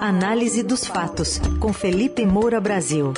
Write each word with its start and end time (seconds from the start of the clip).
Análise 0.00 0.62
dos 0.62 0.86
fatos, 0.86 1.40
com 1.58 1.72
Felipe 1.72 2.24
Moura 2.24 2.60
Brasil. 2.60 3.12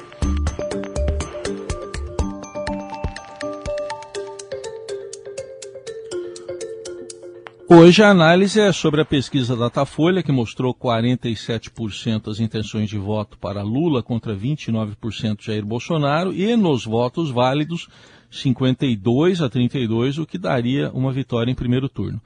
Hoje 7.68 8.02
a 8.02 8.08
análise 8.08 8.58
é 8.58 8.72
sobre 8.72 9.02
a 9.02 9.04
pesquisa 9.04 9.54
Datafolha, 9.54 10.22
que 10.22 10.32
mostrou 10.32 10.74
47% 10.74 12.28
as 12.30 12.40
intenções 12.40 12.88
de 12.88 12.96
voto 12.96 13.36
para 13.36 13.62
Lula 13.62 14.02
contra 14.02 14.34
29% 14.34 15.44
Jair 15.44 15.66
Bolsonaro, 15.66 16.32
e 16.32 16.56
nos 16.56 16.86
votos 16.86 17.30
válidos, 17.30 17.88
52 18.30 19.42
a 19.42 19.50
32, 19.50 20.16
o 20.16 20.24
que 20.24 20.38
daria 20.38 20.90
uma 20.94 21.12
vitória 21.12 21.52
em 21.52 21.54
primeiro 21.54 21.90
turno. 21.90 22.22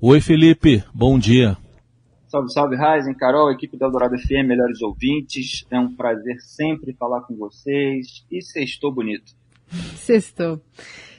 Oi, 0.00 0.20
Felipe, 0.20 0.84
bom 0.94 1.18
dia. 1.18 1.58
Salve, 2.28 2.52
salve, 2.52 2.76
Raizen, 2.76 3.14
Carol, 3.14 3.52
equipe 3.52 3.76
da 3.76 3.86
Eldorado 3.86 4.18
FM, 4.18 4.48
melhores 4.48 4.82
ouvintes. 4.82 5.64
É 5.70 5.78
um 5.78 5.94
prazer 5.94 6.40
sempre 6.40 6.92
falar 6.92 7.20
com 7.22 7.36
vocês. 7.36 8.24
E 8.30 8.42
sextou 8.42 8.92
bonito. 8.92 9.32
Sextou. 9.94 10.60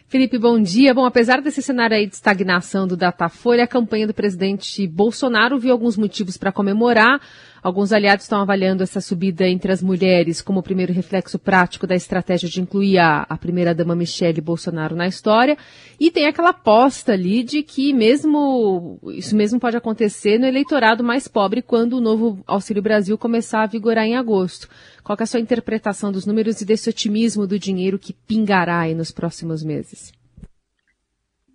Felipe, 0.09 0.37
bom 0.37 0.61
dia. 0.61 0.93
Bom, 0.93 1.05
apesar 1.05 1.41
desse 1.41 1.61
cenário 1.61 1.95
aí 1.95 2.07
de 2.07 2.15
estagnação 2.15 2.87
do 2.87 2.95
Datafolha, 2.95 3.63
a 3.63 3.67
campanha 3.67 4.07
do 4.07 4.13
presidente 4.13 4.87
Bolsonaro 4.87 5.59
viu 5.59 5.71
alguns 5.71 5.97
motivos 5.97 6.37
para 6.37 6.51
comemorar. 6.51 7.21
Alguns 7.67 7.91
aliados 7.91 8.23
estão 8.23 8.39
avaliando 8.39 8.81
essa 8.81 9.01
subida 9.01 9.45
entre 9.45 9.73
as 9.73 9.83
mulheres 9.83 10.41
como 10.41 10.61
o 10.61 10.63
primeiro 10.63 10.93
reflexo 10.93 11.37
prático 11.37 11.85
da 11.85 11.95
estratégia 11.95 12.47
de 12.47 12.61
incluir 12.61 12.97
a, 12.97 13.25
a 13.27 13.37
primeira-dama 13.37 13.93
Michele 13.93 14.39
Bolsonaro 14.39 14.95
na 14.95 15.05
história. 15.05 15.57
E 15.99 16.09
tem 16.09 16.27
aquela 16.27 16.51
aposta 16.51 17.11
ali 17.11 17.43
de 17.43 17.61
que 17.63 17.91
mesmo 17.91 18.97
isso 19.07 19.35
mesmo 19.35 19.59
pode 19.59 19.75
acontecer 19.75 20.39
no 20.39 20.45
eleitorado 20.45 21.03
mais 21.03 21.27
pobre 21.27 21.61
quando 21.61 21.97
o 21.97 22.01
novo 22.01 22.41
Auxílio 22.47 22.81
Brasil 22.81 23.17
começar 23.17 23.63
a 23.63 23.67
vigorar 23.67 24.05
em 24.05 24.15
agosto. 24.15 24.69
Qual 25.03 25.17
é 25.19 25.23
a 25.23 25.27
sua 25.27 25.41
interpretação 25.41 26.09
dos 26.09 26.25
números 26.25 26.61
e 26.61 26.65
desse 26.65 26.89
otimismo 26.89 27.45
do 27.45 27.59
dinheiro 27.59 27.99
que 27.99 28.13
pingará 28.13 28.79
aí 28.79 28.95
nos 28.95 29.11
próximos 29.11 29.61
meses? 29.61 30.16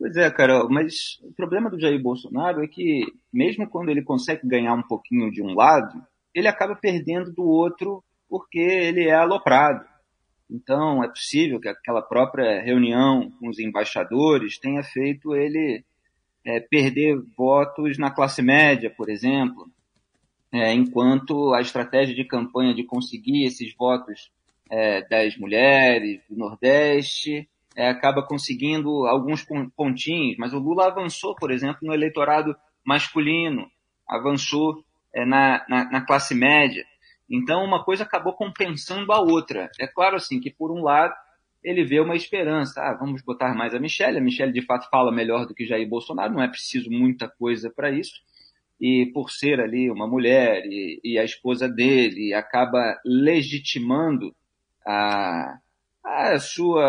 Pois 0.02 0.16
é, 0.16 0.28
Carol, 0.32 0.68
mas 0.68 1.20
o 1.22 1.32
problema 1.32 1.70
do 1.70 1.78
Jair 1.78 2.02
Bolsonaro 2.02 2.60
é 2.64 2.66
que, 2.66 3.04
mesmo 3.32 3.68
quando 3.68 3.88
ele 3.88 4.02
consegue 4.02 4.44
ganhar 4.44 4.74
um 4.74 4.82
pouquinho 4.82 5.30
de 5.30 5.40
um 5.40 5.54
lado, 5.54 6.04
ele 6.34 6.48
acaba 6.48 6.74
perdendo 6.74 7.32
do 7.32 7.44
outro 7.44 8.02
porque 8.28 8.58
ele 8.58 9.06
é 9.06 9.14
aloprado. 9.14 9.86
Então, 10.50 11.04
é 11.04 11.08
possível 11.08 11.60
que 11.60 11.68
aquela 11.68 12.02
própria 12.02 12.60
reunião 12.60 13.30
com 13.38 13.48
os 13.48 13.60
embaixadores 13.60 14.58
tenha 14.58 14.82
feito 14.82 15.36
ele 15.36 15.84
é, 16.44 16.58
perder 16.58 17.22
votos 17.38 17.96
na 17.96 18.10
classe 18.10 18.42
média, 18.42 18.90
por 18.90 19.08
exemplo, 19.08 19.70
é, 20.50 20.74
enquanto 20.74 21.54
a 21.54 21.60
estratégia 21.60 22.12
de 22.12 22.24
campanha 22.24 22.74
de 22.74 22.82
conseguir 22.82 23.44
esses 23.44 23.72
votos 23.76 24.32
é, 24.68 25.06
das 25.06 25.36
mulheres 25.36 26.20
do 26.28 26.36
Nordeste 26.36 27.48
é, 27.76 27.88
acaba 27.88 28.22
conseguindo 28.22 29.06
alguns 29.06 29.46
pontinhos, 29.76 30.36
mas 30.38 30.52
o 30.52 30.58
Lula 30.58 30.86
avançou, 30.86 31.34
por 31.34 31.50
exemplo, 31.50 31.78
no 31.82 31.94
eleitorado 31.94 32.54
masculino, 32.84 33.66
avançou 34.08 34.84
é, 35.14 35.24
na, 35.24 35.64
na, 35.68 35.90
na, 35.90 36.00
classe 36.04 36.34
média. 36.34 36.84
Então, 37.30 37.64
uma 37.64 37.82
coisa 37.84 38.04
acabou 38.04 38.34
compensando 38.34 39.12
a 39.12 39.20
outra. 39.20 39.70
É 39.80 39.86
claro, 39.86 40.16
assim, 40.16 40.40
que 40.40 40.50
por 40.50 40.70
um 40.70 40.82
lado, 40.82 41.14
ele 41.64 41.84
vê 41.84 42.00
uma 42.00 42.16
esperança. 42.16 42.80
Ah, 42.82 42.94
vamos 42.94 43.22
botar 43.22 43.54
mais 43.54 43.74
a 43.74 43.78
Michelle. 43.78 44.18
A 44.18 44.22
Michelle, 44.22 44.52
de 44.52 44.62
fato, 44.62 44.88
fala 44.90 45.12
melhor 45.12 45.46
do 45.46 45.54
que 45.54 45.66
Jair 45.66 45.88
Bolsonaro. 45.88 46.34
Não 46.34 46.42
é 46.42 46.48
preciso 46.48 46.90
muita 46.90 47.28
coisa 47.28 47.70
para 47.74 47.90
isso. 47.90 48.20
E 48.80 49.10
por 49.14 49.30
ser 49.30 49.60
ali 49.60 49.90
uma 49.90 50.06
mulher 50.06 50.64
e, 50.66 51.00
e 51.04 51.18
a 51.18 51.24
esposa 51.24 51.68
dele, 51.68 52.34
acaba 52.34 53.00
legitimando 53.04 54.34
a, 54.86 55.58
a 56.04 56.38
sua, 56.40 56.84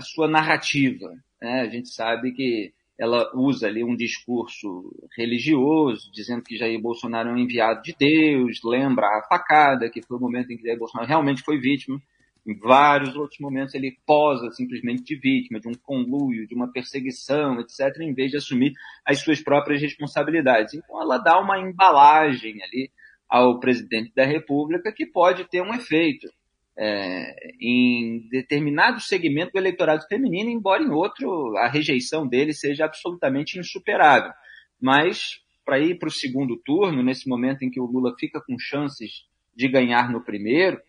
sua 0.00 0.28
narrativa. 0.28 1.10
Né? 1.40 1.60
A 1.62 1.68
gente 1.68 1.88
sabe 1.88 2.32
que 2.32 2.72
ela 2.98 3.28
usa 3.34 3.66
ali 3.66 3.82
um 3.82 3.96
discurso 3.96 4.92
religioso, 5.16 6.10
dizendo 6.12 6.42
que 6.42 6.56
Jair 6.56 6.80
Bolsonaro 6.80 7.28
é 7.28 7.32
um 7.32 7.38
enviado 7.38 7.82
de 7.82 7.94
Deus, 7.98 8.60
lembra 8.64 9.06
a 9.06 9.22
facada, 9.28 9.90
que 9.90 10.02
foi 10.02 10.16
o 10.16 10.20
momento 10.20 10.52
em 10.52 10.56
que 10.56 10.62
Jair 10.62 10.78
Bolsonaro 10.78 11.08
realmente 11.08 11.42
foi 11.42 11.58
vítima. 11.58 12.00
Em 12.46 12.56
vários 12.58 13.16
outros 13.16 13.40
momentos 13.40 13.74
ele 13.74 13.96
posa 14.06 14.50
simplesmente 14.50 15.02
de 15.02 15.16
vítima, 15.16 15.58
de 15.58 15.66
um 15.66 15.74
conluio, 15.74 16.46
de 16.46 16.54
uma 16.54 16.70
perseguição, 16.70 17.58
etc., 17.58 18.00
em 18.00 18.12
vez 18.14 18.30
de 18.30 18.36
assumir 18.36 18.72
as 19.04 19.18
suas 19.20 19.42
próprias 19.42 19.80
responsabilidades. 19.80 20.74
Então 20.74 21.00
ela 21.00 21.18
dá 21.18 21.40
uma 21.40 21.58
embalagem 21.58 22.62
ali 22.62 22.90
ao 23.28 23.58
presidente 23.58 24.12
da 24.14 24.24
República 24.24 24.92
que 24.92 25.06
pode 25.06 25.48
ter 25.48 25.62
um 25.62 25.74
efeito 25.74 26.28
é, 26.76 27.34
em 27.60 28.28
determinado 28.28 29.00
segmento 29.00 29.52
do 29.52 29.58
eleitorado 29.58 30.04
feminino, 30.08 30.50
embora 30.50 30.82
em 30.82 30.90
outro 30.90 31.56
a 31.58 31.68
rejeição 31.68 32.26
dele 32.26 32.52
seja 32.52 32.84
absolutamente 32.84 33.58
insuperável. 33.58 34.32
Mas 34.80 35.40
para 35.64 35.78
ir 35.78 35.98
para 35.98 36.08
o 36.08 36.12
segundo 36.12 36.56
turno, 36.64 37.02
nesse 37.02 37.28
momento 37.28 37.62
em 37.62 37.70
que 37.70 37.80
o 37.80 37.86
Lula 37.86 38.14
fica 38.18 38.40
com 38.40 38.58
chances 38.58 39.24
de 39.56 39.68
ganhar 39.68 40.10
no 40.10 40.22
primeiro, 40.22 40.80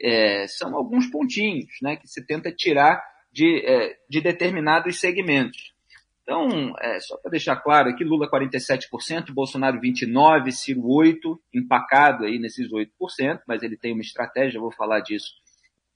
é, 0.00 0.46
são 0.48 0.74
alguns 0.74 1.06
pontinhos 1.10 1.70
né, 1.82 1.96
que 1.96 2.08
se 2.08 2.26
tenta 2.26 2.52
tirar 2.52 3.02
de, 3.32 3.64
é, 3.64 3.96
de 4.08 4.20
determinados 4.20 4.98
segmentos. 4.98 5.75
Então, 6.26 6.74
é, 6.80 6.98
só 6.98 7.16
para 7.18 7.30
deixar 7.30 7.54
claro 7.54 7.88
aqui, 7.88 8.02
Lula 8.02 8.28
47%, 8.28 9.32
Bolsonaro 9.32 9.80
29%, 9.80 10.50
Ciro 10.50 10.80
8%, 10.82 11.38
empacado 11.54 12.24
aí 12.24 12.36
nesses 12.40 12.68
8%, 12.68 12.88
mas 13.46 13.62
ele 13.62 13.76
tem 13.76 13.92
uma 13.92 14.02
estratégia, 14.02 14.60
vou 14.60 14.72
falar 14.72 14.98
disso 14.98 15.34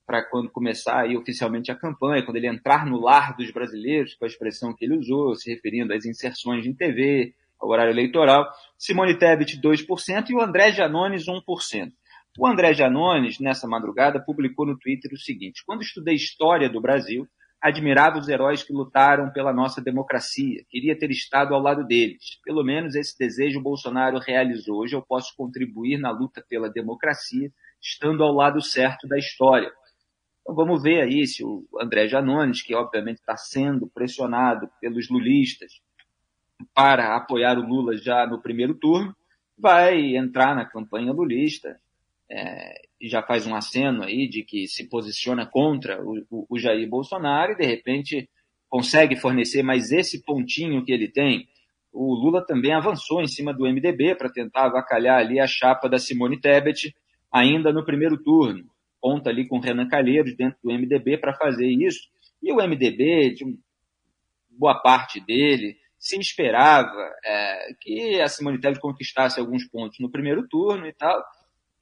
para 0.06 0.22
quando 0.22 0.48
começar 0.48 1.00
aí 1.00 1.16
oficialmente 1.16 1.72
a 1.72 1.74
campanha, 1.74 2.24
quando 2.24 2.36
ele 2.36 2.46
entrar 2.46 2.86
no 2.86 3.00
lar 3.00 3.36
dos 3.36 3.50
brasileiros, 3.50 4.14
com 4.14 4.24
a 4.24 4.28
expressão 4.28 4.72
que 4.72 4.84
ele 4.84 4.96
usou, 4.96 5.34
se 5.34 5.52
referindo 5.52 5.92
às 5.92 6.04
inserções 6.04 6.64
em 6.64 6.74
TV, 6.74 7.34
ao 7.60 7.68
horário 7.68 7.92
eleitoral. 7.92 8.48
Simone 8.78 9.18
Tebet 9.18 9.60
2% 9.60 10.30
e 10.30 10.34
o 10.34 10.40
André 10.40 10.70
Janones 10.70 11.26
1%. 11.26 11.92
O 12.38 12.46
André 12.46 12.72
Janones, 12.72 13.40
nessa 13.40 13.66
madrugada, 13.66 14.20
publicou 14.24 14.64
no 14.64 14.78
Twitter 14.78 15.12
o 15.12 15.18
seguinte: 15.18 15.64
Quando 15.66 15.82
estudei 15.82 16.14
história 16.14 16.68
do 16.68 16.80
Brasil, 16.80 17.26
admirava 17.60 18.18
os 18.18 18.28
heróis 18.28 18.62
que 18.62 18.72
lutaram 18.72 19.30
pela 19.30 19.52
nossa 19.52 19.82
democracia. 19.82 20.64
Queria 20.68 20.98
ter 20.98 21.10
estado 21.10 21.54
ao 21.54 21.60
lado 21.60 21.84
deles. 21.84 22.40
Pelo 22.42 22.64
menos 22.64 22.94
esse 22.94 23.18
desejo 23.18 23.60
Bolsonaro 23.60 24.18
realizou. 24.18 24.78
Hoje 24.78 24.96
eu 24.96 25.02
posso 25.02 25.34
contribuir 25.36 25.98
na 25.98 26.10
luta 26.10 26.42
pela 26.48 26.70
democracia, 26.70 27.52
estando 27.80 28.22
ao 28.24 28.32
lado 28.32 28.62
certo 28.62 29.06
da 29.06 29.18
história. 29.18 29.70
Então 30.40 30.54
vamos 30.54 30.82
ver 30.82 31.02
aí 31.02 31.26
se 31.26 31.44
o 31.44 31.66
André 31.78 32.08
Janones, 32.08 32.62
que 32.62 32.74
obviamente 32.74 33.18
está 33.18 33.36
sendo 33.36 33.86
pressionado 33.86 34.70
pelos 34.80 35.10
lulistas 35.10 35.82
para 36.74 37.14
apoiar 37.14 37.58
o 37.58 37.66
Lula 37.66 37.96
já 37.96 38.26
no 38.26 38.40
primeiro 38.40 38.74
turno, 38.74 39.14
vai 39.56 40.16
entrar 40.16 40.54
na 40.54 40.64
campanha 40.64 41.12
lulista 41.12 41.78
é, 42.30 42.88
já 43.08 43.22
faz 43.22 43.46
um 43.46 43.54
aceno 43.54 44.02
aí 44.02 44.28
de 44.28 44.42
que 44.42 44.66
se 44.66 44.88
posiciona 44.88 45.46
contra 45.46 46.02
o, 46.02 46.24
o, 46.30 46.46
o 46.50 46.58
Jair 46.58 46.88
Bolsonaro 46.88 47.52
e 47.52 47.56
de 47.56 47.64
repente 47.64 48.28
consegue 48.68 49.16
fornecer 49.16 49.62
mais 49.62 49.90
esse 49.90 50.22
pontinho 50.22 50.84
que 50.84 50.92
ele 50.92 51.08
tem. 51.08 51.48
O 51.92 52.14
Lula 52.14 52.44
também 52.44 52.72
avançou 52.72 53.20
em 53.20 53.26
cima 53.26 53.52
do 53.52 53.64
MDB 53.64 54.14
para 54.14 54.30
tentar 54.30 54.66
avacalhar 54.66 55.18
ali 55.18 55.40
a 55.40 55.46
chapa 55.46 55.88
da 55.88 55.98
Simone 55.98 56.40
Tebet 56.40 56.94
ainda 57.32 57.72
no 57.72 57.84
primeiro 57.84 58.16
turno. 58.22 58.70
Conta 59.00 59.30
ali 59.30 59.48
com 59.48 59.58
Renan 59.58 59.88
Calheiros 59.88 60.36
dentro 60.36 60.58
do 60.62 60.72
MDB 60.72 61.18
para 61.18 61.34
fazer 61.34 61.66
isso. 61.66 62.08
E 62.42 62.52
o 62.52 62.56
MDB, 62.56 63.34
de 63.34 63.58
boa 64.50 64.80
parte 64.80 65.20
dele, 65.20 65.76
se 65.98 66.18
esperava 66.18 67.10
é, 67.24 67.74
que 67.80 68.20
a 68.20 68.28
Simone 68.28 68.60
Tebet 68.60 68.80
conquistasse 68.80 69.40
alguns 69.40 69.66
pontos 69.66 69.98
no 69.98 70.10
primeiro 70.10 70.46
turno 70.48 70.86
e 70.86 70.92
tal, 70.92 71.22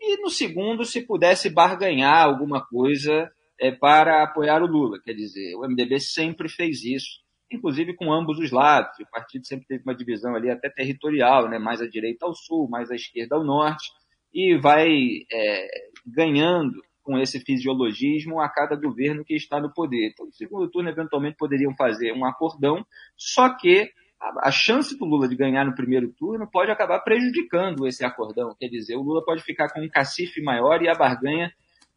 e 0.01 0.21
no 0.23 0.31
segundo, 0.31 0.85
se 0.85 1.07
pudesse 1.07 1.51
barganhar 1.51 2.25
alguma 2.25 2.65
coisa 2.65 3.31
é, 3.61 3.73
para 3.73 4.23
apoiar 4.23 4.63
o 4.63 4.67
Lula. 4.67 4.99
Quer 5.05 5.15
dizer, 5.15 5.55
o 5.57 5.69
MDB 5.69 5.99
sempre 5.99 6.49
fez 6.49 6.85
isso, 6.85 7.21
inclusive 7.51 7.95
com 7.95 8.13
ambos 8.13 8.39
os 8.39 8.51
lados. 8.51 8.99
O 9.01 9.11
partido 9.11 9.47
sempre 9.47 9.67
teve 9.67 9.83
uma 9.83 9.95
divisão 9.95 10.35
ali 10.35 10.51
até 10.51 10.71
territorial, 10.71 11.49
né? 11.49 11.59
mais 11.59 11.81
à 11.81 11.89
direita 11.89 12.27
ao 12.27 12.35
sul, 12.35 12.69
mais 12.69 12.91
à 12.91 12.95
esquerda 12.95 13.37
ao 13.37 13.45
norte, 13.45 13.91
e 14.33 14.57
vai 14.57 14.89
é, 15.33 15.69
ganhando 16.07 16.81
com 17.03 17.19
esse 17.19 17.41
fisiologismo 17.41 18.39
a 18.39 18.49
cada 18.51 18.77
governo 18.77 19.25
que 19.25 19.35
está 19.35 19.59
no 19.59 19.73
poder. 19.73 20.11
Então, 20.11 20.27
no 20.27 20.33
segundo 20.33 20.71
turno, 20.71 20.91
eventualmente, 20.91 21.39
poderiam 21.39 21.75
fazer 21.75 22.13
um 22.13 22.25
acordão, 22.25 22.85
só 23.17 23.57
que 23.57 23.91
a, 24.21 24.51
chance 24.51 24.97
do 24.99 25.05
Lula 25.05 25.29
de 25.29 25.37
ganhar 25.37 25.65
no 25.65 25.75
primeiro 25.75 26.13
turno 26.13 26.49
pode 26.51 26.71
acabar 26.71 27.01
prejudicando 27.01 27.87
esse 27.87 28.05
acordão. 28.05 28.55
Quer 28.59 28.69
dizer, 28.69 28.97
o 28.97 29.03
Lula 29.03 29.25
pode 29.25 29.43
ficar 29.43 29.73
com 29.73 29.81
um 29.81 29.89
cacife 29.89 30.43
maior 30.43 30.83
e 30.83 30.89
a 30.89 30.95
barganha 30.95 31.53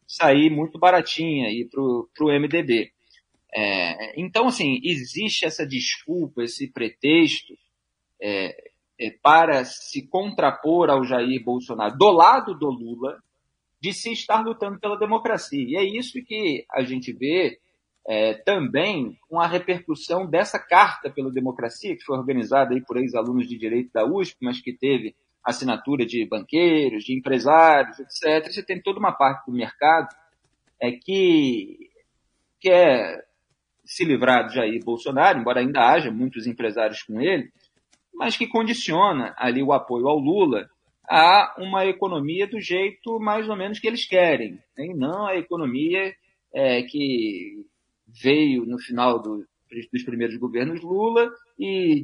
sair 0.06 0.50
muito 0.50 0.78
baratinha 0.78 1.48
aí 1.48 1.68
para 1.68 1.80
o 1.80 2.28
MDB. 2.28 2.92
É, 3.54 4.20
então, 4.20 4.46
assim, 4.46 4.80
existe 4.82 5.44
essa 5.44 5.66
desculpa, 5.66 6.42
esse 6.42 6.72
pretexto, 6.72 7.54
é, 8.20 8.54
é, 8.98 9.10
para 9.22 9.64
se 9.64 10.06
contrapor 10.06 10.90
ao 10.90 11.04
Jair 11.04 11.42
Bolsonaro, 11.42 11.96
do 11.96 12.10
lado 12.10 12.54
do 12.56 12.70
Lula, 12.70 13.18
de 13.80 13.92
se 13.92 14.12
estar 14.12 14.42
lutando 14.42 14.78
pela 14.78 14.98
democracia. 14.98 15.64
E 15.66 15.76
é 15.76 15.84
isso 15.84 16.22
que 16.24 16.64
a 16.70 16.82
gente 16.82 17.12
vê 17.12 17.58
é, 18.06 18.34
também 18.34 19.16
com 19.28 19.40
a 19.40 19.46
repercussão 19.46 20.26
dessa 20.26 20.58
carta 20.58 21.10
pela 21.10 21.30
democracia, 21.30 21.96
que 21.96 22.04
foi 22.04 22.18
organizada 22.18 22.74
aí 22.74 22.82
por 22.84 22.96
ex-alunos 22.96 23.46
de 23.48 23.56
direito 23.56 23.90
da 23.92 24.04
USP, 24.04 24.38
mas 24.42 24.60
que 24.60 24.72
teve 24.72 25.14
assinatura 25.44 26.04
de 26.04 26.26
banqueiros, 26.26 27.04
de 27.04 27.16
empresários, 27.16 27.98
etc. 27.98 28.46
Você 28.46 28.62
tem 28.62 28.80
toda 28.80 28.98
uma 28.98 29.12
parte 29.12 29.46
do 29.46 29.56
mercado 29.56 30.08
é, 30.80 30.92
que 30.92 31.90
quer 32.60 33.24
se 33.84 34.04
livrar 34.04 34.46
de 34.46 34.54
Jair 34.54 34.84
Bolsonaro, 34.84 35.40
embora 35.40 35.60
ainda 35.60 35.80
haja 35.80 36.10
muitos 36.10 36.46
empresários 36.46 37.02
com 37.02 37.20
ele, 37.20 37.50
mas 38.14 38.36
que 38.36 38.46
condiciona 38.46 39.34
ali 39.36 39.62
o 39.62 39.72
apoio 39.72 40.06
ao 40.06 40.18
Lula 40.18 40.68
a 41.08 41.54
uma 41.58 41.84
economia 41.86 42.46
do 42.46 42.60
jeito 42.60 43.18
mais 43.18 43.48
ou 43.48 43.56
menos 43.56 43.80
que 43.80 43.86
eles 43.86 44.06
querem, 44.06 44.52
né? 44.76 44.86
e 44.86 44.94
não 44.94 45.26
a 45.26 45.36
economia 45.36 46.14
é, 46.54 46.82
que 46.82 47.64
veio 48.20 48.64
no 48.66 48.78
final 48.78 49.20
do, 49.20 49.44
dos 49.92 50.04
primeiros 50.04 50.36
governos 50.36 50.82
Lula 50.82 51.30
e 51.58 52.02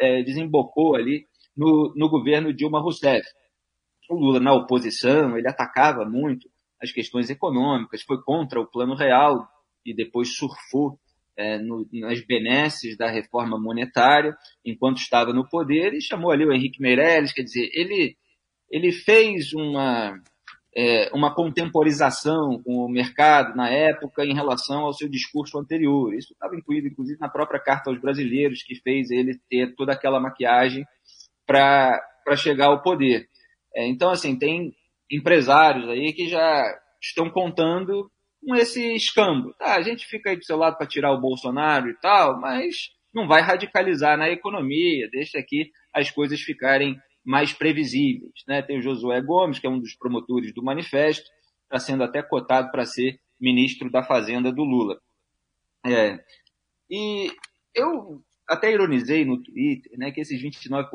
é, 0.00 0.22
desembocou 0.22 0.96
ali 0.96 1.26
no, 1.56 1.92
no 1.96 2.08
governo 2.08 2.52
Dilma 2.52 2.80
Rousseff. 2.80 3.26
O 4.08 4.16
Lula, 4.16 4.40
na 4.40 4.54
oposição, 4.54 5.36
ele 5.36 5.48
atacava 5.48 6.04
muito 6.04 6.48
as 6.80 6.92
questões 6.92 7.30
econômicas, 7.30 8.02
foi 8.02 8.22
contra 8.22 8.60
o 8.60 8.66
Plano 8.66 8.94
Real 8.94 9.48
e 9.84 9.94
depois 9.94 10.36
surfou 10.36 10.98
é, 11.36 11.58
no, 11.58 11.86
nas 11.92 12.24
benesses 12.24 12.96
da 12.96 13.10
reforma 13.10 13.58
monetária 13.58 14.34
enquanto 14.64 14.98
estava 14.98 15.32
no 15.32 15.48
poder 15.48 15.92
e 15.94 16.02
chamou 16.02 16.30
ali 16.30 16.44
o 16.44 16.52
Henrique 16.52 16.80
Meirelles, 16.80 17.32
quer 17.32 17.42
dizer, 17.42 17.68
ele, 17.72 18.16
ele 18.70 18.92
fez 18.92 19.52
uma, 19.52 20.18
é, 20.76 21.10
uma 21.14 21.34
contemporização 21.34 22.62
com 22.62 22.84
o 22.84 22.88
mercado 22.88 23.56
na 23.56 23.70
época 23.70 24.26
em 24.26 24.34
relação 24.34 24.80
ao 24.80 24.92
seu 24.92 25.08
discurso 25.08 25.58
anterior. 25.58 26.12
Isso 26.12 26.34
estava 26.34 26.54
incluído, 26.54 26.86
inclusive, 26.86 27.18
na 27.18 27.30
própria 27.30 27.58
Carta 27.58 27.88
aos 27.88 27.98
Brasileiros, 27.98 28.62
que 28.62 28.74
fez 28.74 29.10
ele 29.10 29.40
ter 29.48 29.74
toda 29.74 29.94
aquela 29.94 30.20
maquiagem 30.20 30.84
para 31.46 31.98
chegar 32.36 32.66
ao 32.66 32.82
poder. 32.82 33.26
É, 33.74 33.86
então, 33.86 34.10
assim, 34.10 34.38
tem 34.38 34.74
empresários 35.10 35.88
aí 35.88 36.12
que 36.12 36.28
já 36.28 36.62
estão 37.02 37.30
contando 37.30 38.10
com 38.44 38.54
esse 38.54 38.94
escambo. 38.94 39.54
Tá, 39.58 39.76
a 39.76 39.82
gente 39.82 40.06
fica 40.06 40.30
aí 40.30 40.36
do 40.36 40.44
seu 40.44 40.58
lado 40.58 40.76
para 40.76 40.86
tirar 40.86 41.12
o 41.12 41.20
Bolsonaro 41.20 41.88
e 41.88 41.94
tal, 42.00 42.38
mas 42.38 42.90
não 43.14 43.26
vai 43.26 43.40
radicalizar 43.40 44.18
na 44.18 44.28
economia, 44.28 45.08
deixa 45.10 45.38
aqui 45.38 45.70
as 45.94 46.10
coisas 46.10 46.38
ficarem 46.40 46.98
mais 47.26 47.52
previsíveis. 47.52 48.44
Né? 48.46 48.62
Tem 48.62 48.78
o 48.78 48.82
Josué 48.82 49.20
Gomes, 49.20 49.58
que 49.58 49.66
é 49.66 49.70
um 49.70 49.80
dos 49.80 49.94
promotores 49.94 50.54
do 50.54 50.62
manifesto, 50.62 51.28
está 51.64 51.78
sendo 51.78 52.04
até 52.04 52.22
cotado 52.22 52.70
para 52.70 52.86
ser 52.86 53.20
ministro 53.38 53.90
da 53.90 54.02
Fazenda 54.02 54.52
do 54.52 54.62
Lula. 54.62 55.00
É, 55.84 56.18
e 56.88 57.30
eu 57.74 58.22
até 58.48 58.72
ironizei 58.72 59.24
no 59.24 59.42
Twitter 59.42 59.98
né, 59.98 60.12
que 60.12 60.20
esses 60.20 60.40
29% 60.40 60.88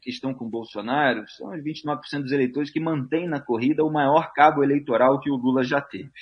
que 0.00 0.10
estão 0.10 0.32
com 0.32 0.48
Bolsonaro 0.48 1.28
são 1.28 1.50
os 1.50 1.60
29% 1.60 2.22
dos 2.22 2.32
eleitores 2.32 2.70
que 2.70 2.78
mantêm 2.78 3.28
na 3.28 3.40
corrida 3.40 3.84
o 3.84 3.92
maior 3.92 4.32
cabo 4.32 4.62
eleitoral 4.62 5.20
que 5.20 5.30
o 5.30 5.36
Lula 5.36 5.64
já 5.64 5.80
teve. 5.80 6.12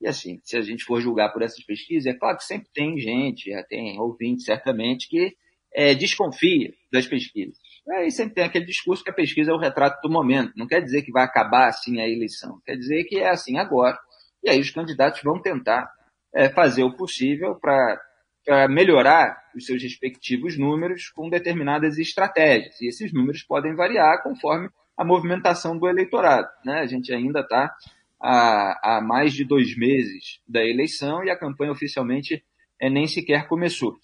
E 0.00 0.06
assim, 0.06 0.38
se 0.44 0.56
a 0.56 0.62
gente 0.62 0.84
for 0.84 1.00
julgar 1.00 1.30
por 1.32 1.42
essas 1.42 1.64
pesquisas, 1.64 2.06
é 2.06 2.16
claro 2.16 2.36
que 2.36 2.44
sempre 2.44 2.68
tem 2.72 2.98
gente, 2.98 3.50
tem 3.68 3.98
ouvinte 4.00 4.42
certamente, 4.42 5.08
que 5.08 5.34
é, 5.74 5.94
desconfia 5.94 6.72
das 6.92 7.06
pesquisas. 7.06 7.56
Aí 7.88 8.10
sempre 8.10 8.34
tem 8.34 8.44
aquele 8.44 8.64
discurso 8.64 9.02
que 9.02 9.10
a 9.10 9.14
pesquisa 9.14 9.50
é 9.50 9.54
o 9.54 9.58
retrato 9.58 10.00
do 10.02 10.12
momento. 10.12 10.52
Não 10.56 10.66
quer 10.66 10.80
dizer 10.80 11.02
que 11.02 11.12
vai 11.12 11.24
acabar 11.24 11.68
assim 11.68 12.00
a 12.00 12.08
eleição. 12.08 12.60
Quer 12.64 12.76
dizer 12.76 13.04
que 13.04 13.18
é 13.18 13.28
assim 13.28 13.58
agora. 13.58 13.98
E 14.44 14.50
aí 14.50 14.60
os 14.60 14.70
candidatos 14.70 15.22
vão 15.22 15.40
tentar 15.40 15.90
é, 16.34 16.48
fazer 16.48 16.82
o 16.82 16.96
possível 16.96 17.56
para 17.56 17.98
melhorar 18.68 19.36
os 19.54 19.66
seus 19.66 19.82
respectivos 19.82 20.58
números 20.58 21.08
com 21.10 21.28
determinadas 21.28 21.98
estratégias. 21.98 22.80
E 22.80 22.88
esses 22.88 23.12
números 23.12 23.42
podem 23.42 23.74
variar 23.74 24.22
conforme 24.22 24.68
a 24.96 25.04
movimentação 25.04 25.78
do 25.78 25.88
eleitorado. 25.88 26.48
Né? 26.64 26.80
A 26.80 26.86
gente 26.86 27.12
ainda 27.12 27.40
está 27.40 27.74
há, 28.20 28.96
há, 28.96 29.00
mais 29.00 29.32
de 29.32 29.44
dois 29.44 29.76
meses 29.76 30.40
da 30.46 30.64
eleição 30.64 31.24
e 31.24 31.30
a 31.30 31.38
campanha 31.38 31.72
oficialmente 31.72 32.44
é, 32.78 32.90
nem 32.90 33.06
sequer 33.06 33.48
começou. 33.48 33.96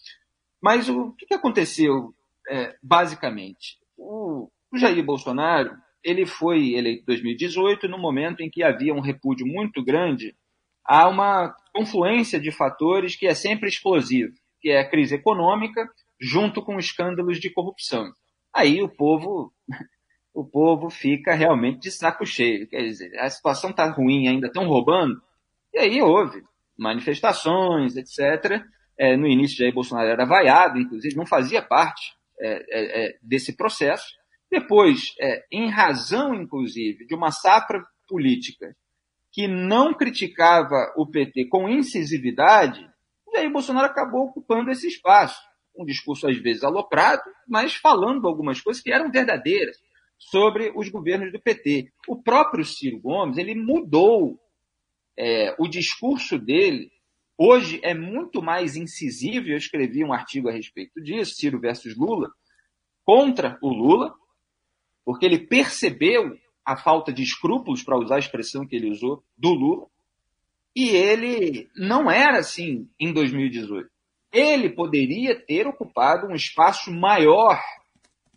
Mas 0.62 0.88
o 0.88 1.12
que, 1.12 1.34
aconteceu 1.34 2.14
é, 2.48 2.76
basicamente? 2.82 3.78
O, 3.96 4.48
o 4.72 4.78
Jair 4.78 5.04
Bolsonaro 5.04 5.76
ele 6.02 6.24
foi 6.24 6.74
eleito 6.74 7.02
em 7.02 7.06
2018 7.06 7.88
no 7.88 7.98
momento 7.98 8.40
em 8.40 8.48
que 8.48 8.62
havia 8.62 8.94
um 8.94 9.00
repúdio 9.00 9.46
muito 9.46 9.82
grande 9.84 10.34
a 10.84 11.08
uma 11.08 11.54
confluência 11.74 12.38
de 12.38 12.52
fatores 12.52 13.16
que 13.16 13.26
é 13.26 13.34
sempre 13.34 13.68
explosivo, 13.68 14.32
que 14.60 14.70
é 14.70 14.78
a 14.78 14.88
crise 14.88 15.16
econômica 15.16 15.88
junto 16.20 16.62
com 16.62 16.78
escândalos 16.78 17.40
de 17.40 17.50
corrupção. 17.50 18.10
Aí 18.54 18.80
o 18.80 18.88
povo 18.88 19.52
o 20.32 20.44
povo 20.44 20.90
fica 20.90 21.34
realmente 21.34 21.80
de 21.80 21.90
saco 21.90 22.26
cheio. 22.26 22.68
Quer 22.68 22.82
dizer, 22.82 23.18
a 23.18 23.28
situação 23.30 23.70
está 23.70 23.90
ruim, 23.90 24.28
ainda 24.28 24.48
estão 24.48 24.68
roubando. 24.68 25.20
E 25.72 25.78
aí 25.78 26.02
houve 26.02 26.42
manifestações, 26.78 27.96
etc. 27.96 28.62
É, 28.98 29.16
no 29.16 29.26
início, 29.26 29.58
Jair 29.58 29.74
Bolsonaro 29.74 30.08
era 30.08 30.24
vaiado, 30.24 30.78
inclusive, 30.78 31.16
não 31.16 31.26
fazia 31.26 31.60
parte 31.60 32.14
é, 32.40 32.52
é, 32.52 33.06
é, 33.06 33.18
desse 33.22 33.56
processo. 33.56 34.06
Depois, 34.50 35.14
é, 35.20 35.44
em 35.52 35.70
razão, 35.70 36.34
inclusive, 36.34 37.06
de 37.06 37.14
uma 37.14 37.30
safra 37.30 37.82
política 38.08 38.74
que 39.32 39.46
não 39.46 39.92
criticava 39.92 40.94
o 40.96 41.06
PT 41.06 41.46
com 41.48 41.68
incisividade, 41.68 42.88
Jair 43.34 43.52
Bolsonaro 43.52 43.86
acabou 43.86 44.26
ocupando 44.26 44.70
esse 44.70 44.86
espaço. 44.86 45.38
Um 45.76 45.84
discurso, 45.84 46.26
às 46.26 46.38
vezes, 46.38 46.64
aloprado, 46.64 47.22
mas 47.46 47.74
falando 47.74 48.26
algumas 48.26 48.62
coisas 48.62 48.82
que 48.82 48.90
eram 48.90 49.10
verdadeiras 49.10 49.76
sobre 50.18 50.72
os 50.74 50.88
governos 50.88 51.30
do 51.30 51.40
PT. 51.40 51.92
O 52.08 52.22
próprio 52.22 52.64
Ciro 52.64 52.98
Gomes, 52.98 53.36
ele 53.36 53.54
mudou 53.54 54.40
é, 55.18 55.54
o 55.58 55.68
discurso 55.68 56.38
dele 56.38 56.90
Hoje 57.38 57.80
é 57.82 57.92
muito 57.92 58.40
mais 58.40 58.76
incisivo, 58.76 59.48
eu 59.48 59.58
escrevi 59.58 60.02
um 60.02 60.12
artigo 60.12 60.48
a 60.48 60.52
respeito 60.52 61.02
disso, 61.02 61.34
Ciro 61.34 61.60
versus 61.60 61.94
Lula, 61.94 62.30
contra 63.04 63.58
o 63.60 63.68
Lula, 63.68 64.14
porque 65.04 65.26
ele 65.26 65.46
percebeu 65.46 66.34
a 66.64 66.76
falta 66.76 67.12
de 67.12 67.22
escrúpulos, 67.22 67.82
para 67.82 67.98
usar 67.98 68.16
a 68.16 68.20
expressão 68.20 68.66
que 68.66 68.74
ele 68.74 68.90
usou, 68.90 69.22
do 69.36 69.50
Lula, 69.50 69.86
e 70.74 70.88
ele 70.88 71.68
não 71.76 72.10
era 72.10 72.38
assim 72.38 72.88
em 72.98 73.12
2018. 73.12 73.88
Ele 74.32 74.70
poderia 74.70 75.38
ter 75.38 75.66
ocupado 75.66 76.26
um 76.26 76.34
espaço 76.34 76.90
maior 76.90 77.62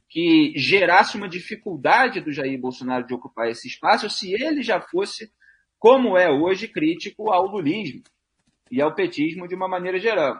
que 0.09 0.53
gerasse 0.57 1.15
uma 1.15 1.27
dificuldade 1.29 2.19
do 2.19 2.31
Jair 2.31 2.59
Bolsonaro 2.59 3.07
de 3.07 3.13
ocupar 3.13 3.49
esse 3.49 3.67
espaço 3.67 4.09
se 4.09 4.33
ele 4.33 4.61
já 4.61 4.81
fosse, 4.81 5.31
como 5.77 6.17
é 6.17 6.29
hoje, 6.29 6.67
crítico 6.67 7.31
ao 7.31 7.47
lulismo 7.47 8.03
e 8.71 8.81
ao 8.81 8.93
petismo 8.93 9.47
de 9.47 9.55
uma 9.55 9.67
maneira 9.67 9.99
geral. 9.99 10.39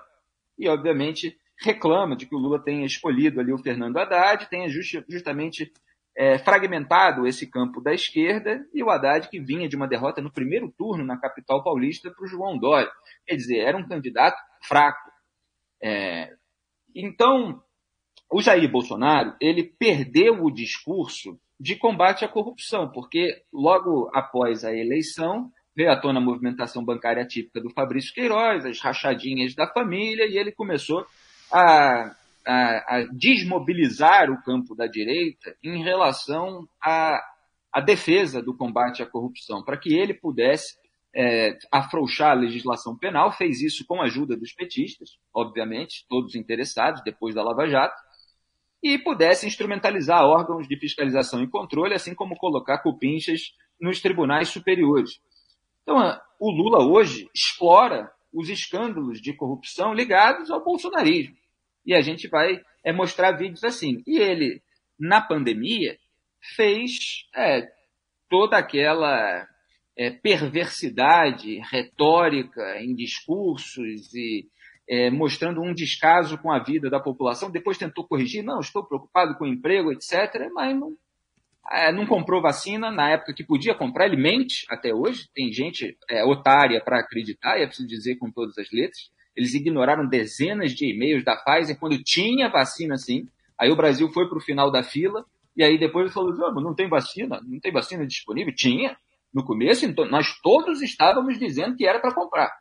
E, 0.58 0.68
obviamente, 0.68 1.38
reclama 1.62 2.16
de 2.16 2.26
que 2.26 2.36
o 2.36 2.40
Lula 2.40 2.64
tenha 2.64 2.86
escolhido 2.86 3.40
ali 3.40 3.52
o 3.52 3.58
Fernando 3.58 3.98
Haddad, 3.98 4.50
tenha 4.50 4.70
just, 4.70 5.04
justamente 5.10 5.72
é, 6.16 6.38
fragmentado 6.38 7.28
esse 7.28 7.50
campo 7.50 7.82
da 7.82 7.94
esquerda 7.94 8.66
e 8.74 8.84
o 8.84 8.90
Haddad 8.90 9.30
que 9.30 9.40
vinha 9.40 9.70
de 9.70 9.76
uma 9.76 9.88
derrota 9.88 10.22
no 10.22 10.32
primeiro 10.32 10.72
turno 10.78 11.06
na 11.06 11.18
capital 11.18 11.64
paulista 11.64 12.12
para 12.12 12.24
o 12.24 12.28
João 12.28 12.58
Dória. 12.58 12.92
Quer 13.26 13.36
dizer, 13.36 13.60
era 13.60 13.78
um 13.78 13.88
candidato 13.88 14.38
fraco. 14.64 15.10
É, 15.82 16.34
então, 16.96 17.64
o 18.32 18.42
Jair 18.42 18.70
Bolsonaro, 18.70 19.36
ele 19.42 19.64
perdeu 19.64 20.44
o 20.44 20.52
discurso 20.52 21.40
de 21.60 21.76
combate 21.76 22.24
à 22.24 22.28
corrupção, 22.28 22.92
porque 22.92 23.44
logo 23.52 24.10
após 24.14 24.64
a 24.64 24.74
eleição, 24.74 25.52
veio 25.80 25.92
à 25.92 25.96
tona 25.96 26.20
a 26.20 26.22
movimentação 26.22 26.84
bancária 26.84 27.26
típica 27.26 27.62
do 27.62 27.70
Fabrício 27.70 28.14
Queiroz, 28.14 28.66
as 28.66 28.82
rachadinhas 28.82 29.56
da 29.56 29.66
família, 29.66 30.26
e 30.26 30.38
ele 30.38 30.52
começou 30.52 31.06
a, 31.50 32.14
a, 32.46 32.98
a 32.98 33.08
desmobilizar 33.14 34.30
o 34.30 34.44
campo 34.44 34.76
da 34.76 34.88
direita 34.88 35.56
em 35.64 35.82
relação 35.82 36.68
à, 36.84 37.24
defesa 37.86 38.42
do 38.42 38.54
combate 38.54 39.02
à 39.02 39.06
corrupção, 39.06 39.64
para 39.64 39.78
que 39.78 39.98
ele 39.98 40.14
pudesse 40.14 40.76
é, 41.16 41.58
afrouxar 41.72 42.32
a 42.32 42.42
legislação 42.42 42.98
penal, 42.98 43.32
fez 43.32 43.62
isso 43.62 43.86
com 43.88 44.02
a 44.02 44.04
ajuda 44.04 44.36
dos 44.36 44.52
petistas, 44.52 45.12
obviamente, 45.34 46.06
todos 46.10 46.36
interessados, 46.36 47.02
depois 47.06 47.34
da 47.34 47.42
Lava 47.42 47.70
Jato, 47.70 47.96
e 48.84 48.98
pudesse 48.98 49.48
instrumentalizar 49.48 50.26
órgãos 50.26 50.68
de 50.68 50.78
fiscalização 50.78 51.42
e 51.42 51.50
controle, 51.50 51.94
assim 51.94 52.14
como 52.14 52.36
colocar 52.36 52.80
cupinchas 52.80 53.54
nos 53.80 54.02
tribunais 54.02 54.50
superiores. 54.50 55.22
Então, 55.90 56.22
o 56.40 56.52
Lula 56.52 56.86
hoje 56.86 57.28
explora 57.34 58.12
os 58.32 58.48
escândalos 58.48 59.20
de 59.20 59.34
corrupção 59.34 59.92
ligados 59.92 60.52
ao 60.52 60.64
bolsonarismo. 60.64 61.36
E 61.84 61.96
a 61.96 62.02
gente 62.02 62.28
vai 62.28 62.62
é, 62.84 62.94
mostrar 62.94 63.32
vídeos 63.32 63.64
assim. 63.64 64.04
E 64.06 64.20
ele 64.20 64.62
na 65.00 65.20
pandemia, 65.20 65.98
fez 66.56 67.26
é, 67.36 67.68
toda 68.30 68.56
aquela 68.56 69.48
é, 69.98 70.12
perversidade 70.12 71.60
retórica 71.72 72.80
em 72.80 72.94
discursos 72.94 74.14
e 74.14 74.48
é, 74.88 75.10
mostrando 75.10 75.60
um 75.60 75.74
descaso 75.74 76.38
com 76.38 76.52
a 76.52 76.62
vida 76.62 76.88
da 76.88 77.00
população. 77.00 77.50
Depois 77.50 77.80
tentou 77.80 78.08
corrigir, 78.08 78.44
não, 78.44 78.60
estou 78.60 78.86
preocupado 78.86 79.36
com 79.40 79.46
o 79.46 79.48
emprego, 79.48 79.92
etc., 79.92 80.52
mas 80.54 80.78
não, 80.78 80.96
é, 81.72 81.92
não 81.92 82.06
comprou 82.06 82.42
vacina 82.42 82.92
na 82.92 83.12
época 83.12 83.34
que 83.34 83.44
podia 83.44 83.76
comprar, 83.76 84.08
ele 84.08 84.18
mente 84.18 84.66
até 84.70 84.94
hoje. 84.94 85.28
Tem 85.34 85.52
gente 85.52 85.98
é, 86.10 86.24
otária 86.24 86.82
para 86.84 87.00
acreditar, 87.00 87.58
e 87.58 87.64
é 87.64 87.68
preciso 87.68 87.88
dizer 87.88 88.18
com 88.18 88.32
todas 88.32 88.58
as 88.58 88.72
letras. 88.72 89.10
Eles 89.36 89.54
ignoraram 89.54 90.08
dezenas 90.08 90.74
de 90.74 90.92
e-mails 90.92 91.24
da 91.24 91.36
Pfizer 91.36 91.80
quando 91.80 92.02
tinha 92.04 92.50
vacina, 92.50 92.98
sim. 92.98 93.28
Aí 93.58 93.70
o 93.72 93.76
Brasil 93.76 94.10
foi 94.10 94.28
para 94.28 94.38
o 94.38 94.42
final 94.42 94.72
da 94.72 94.84
fila, 94.84 95.24
e 95.56 95.64
aí 95.64 95.78
depois 95.78 96.06
ele 96.06 96.14
falou: 96.14 96.34
não, 96.36 96.62
não 96.62 96.76
tem 96.76 96.90
vacina, 96.90 97.40
não 97.46 97.60
tem 97.60 97.72
vacina 97.72 98.06
disponível. 98.06 98.54
Tinha. 98.56 98.98
No 99.32 99.46
começo, 99.46 99.86
então, 99.86 100.06
nós 100.06 100.40
todos 100.42 100.82
estávamos 100.82 101.38
dizendo 101.38 101.76
que 101.76 101.86
era 101.86 102.00
para 102.00 102.16
comprar. 102.16 102.52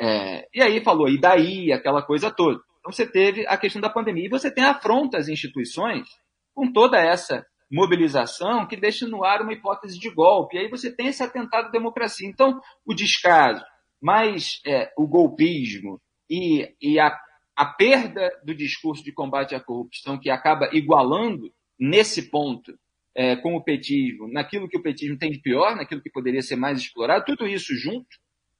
É, 0.00 0.46
e 0.54 0.62
aí 0.62 0.80
falou, 0.84 1.08
e 1.08 1.20
daí, 1.20 1.72
aquela 1.72 2.00
coisa 2.00 2.30
toda. 2.30 2.60
Então 2.78 2.92
você 2.92 3.04
teve 3.04 3.44
a 3.48 3.56
questão 3.56 3.82
da 3.82 3.90
pandemia, 3.90 4.26
e 4.26 4.30
você 4.30 4.52
tem 4.52 4.62
afronta 4.62 5.18
às 5.18 5.28
instituições 5.28 6.06
com 6.54 6.72
toda 6.72 6.96
essa 6.96 7.44
mobilização 7.72 8.66
que 8.66 8.76
deixa 8.76 9.08
no 9.08 9.24
ar 9.24 9.40
uma 9.40 9.54
hipótese 9.54 9.98
de 9.98 10.10
golpe. 10.10 10.56
E 10.56 10.60
aí 10.60 10.68
você 10.68 10.94
tem 10.94 11.06
esse 11.06 11.22
atentado 11.22 11.68
à 11.68 11.70
democracia. 11.70 12.28
Então, 12.28 12.60
o 12.84 12.92
descaso, 12.92 13.64
mais 14.00 14.60
é, 14.66 14.92
o 14.98 15.06
golpismo 15.06 15.98
e, 16.28 16.74
e 16.80 17.00
a, 17.00 17.18
a 17.56 17.64
perda 17.64 18.30
do 18.44 18.54
discurso 18.54 19.02
de 19.02 19.12
combate 19.12 19.54
à 19.54 19.60
corrupção, 19.60 20.18
que 20.18 20.28
acaba 20.28 20.68
igualando, 20.72 21.50
nesse 21.78 22.30
ponto, 22.30 22.78
é, 23.14 23.36
com 23.36 23.56
o 23.56 23.62
petismo, 23.62 24.28
naquilo 24.30 24.68
que 24.68 24.76
o 24.76 24.82
petismo 24.82 25.18
tem 25.18 25.30
de 25.30 25.40
pior, 25.40 25.74
naquilo 25.74 26.02
que 26.02 26.10
poderia 26.10 26.42
ser 26.42 26.56
mais 26.56 26.78
explorado, 26.78 27.24
tudo 27.24 27.46
isso 27.46 27.74
junto, 27.74 28.08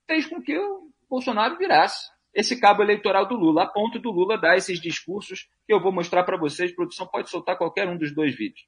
fez 0.06 0.26
com 0.26 0.40
que 0.40 0.56
o 0.58 0.90
Bolsonaro 1.08 1.58
virasse 1.58 2.10
esse 2.34 2.58
cabo 2.58 2.82
eleitoral 2.82 3.28
do 3.28 3.34
Lula, 3.34 3.64
a 3.64 3.66
ponto 3.66 3.98
do 3.98 4.10
Lula 4.10 4.38
dar 4.38 4.56
esses 4.56 4.80
discursos 4.80 5.48
que 5.66 5.72
eu 5.72 5.80
vou 5.80 5.92
mostrar 5.92 6.24
para 6.24 6.38
vocês. 6.38 6.74
Produção 6.74 7.06
pode 7.06 7.28
soltar 7.28 7.58
qualquer 7.58 7.86
um 7.88 7.98
dos 7.98 8.14
dois 8.14 8.34
vídeos. 8.34 8.66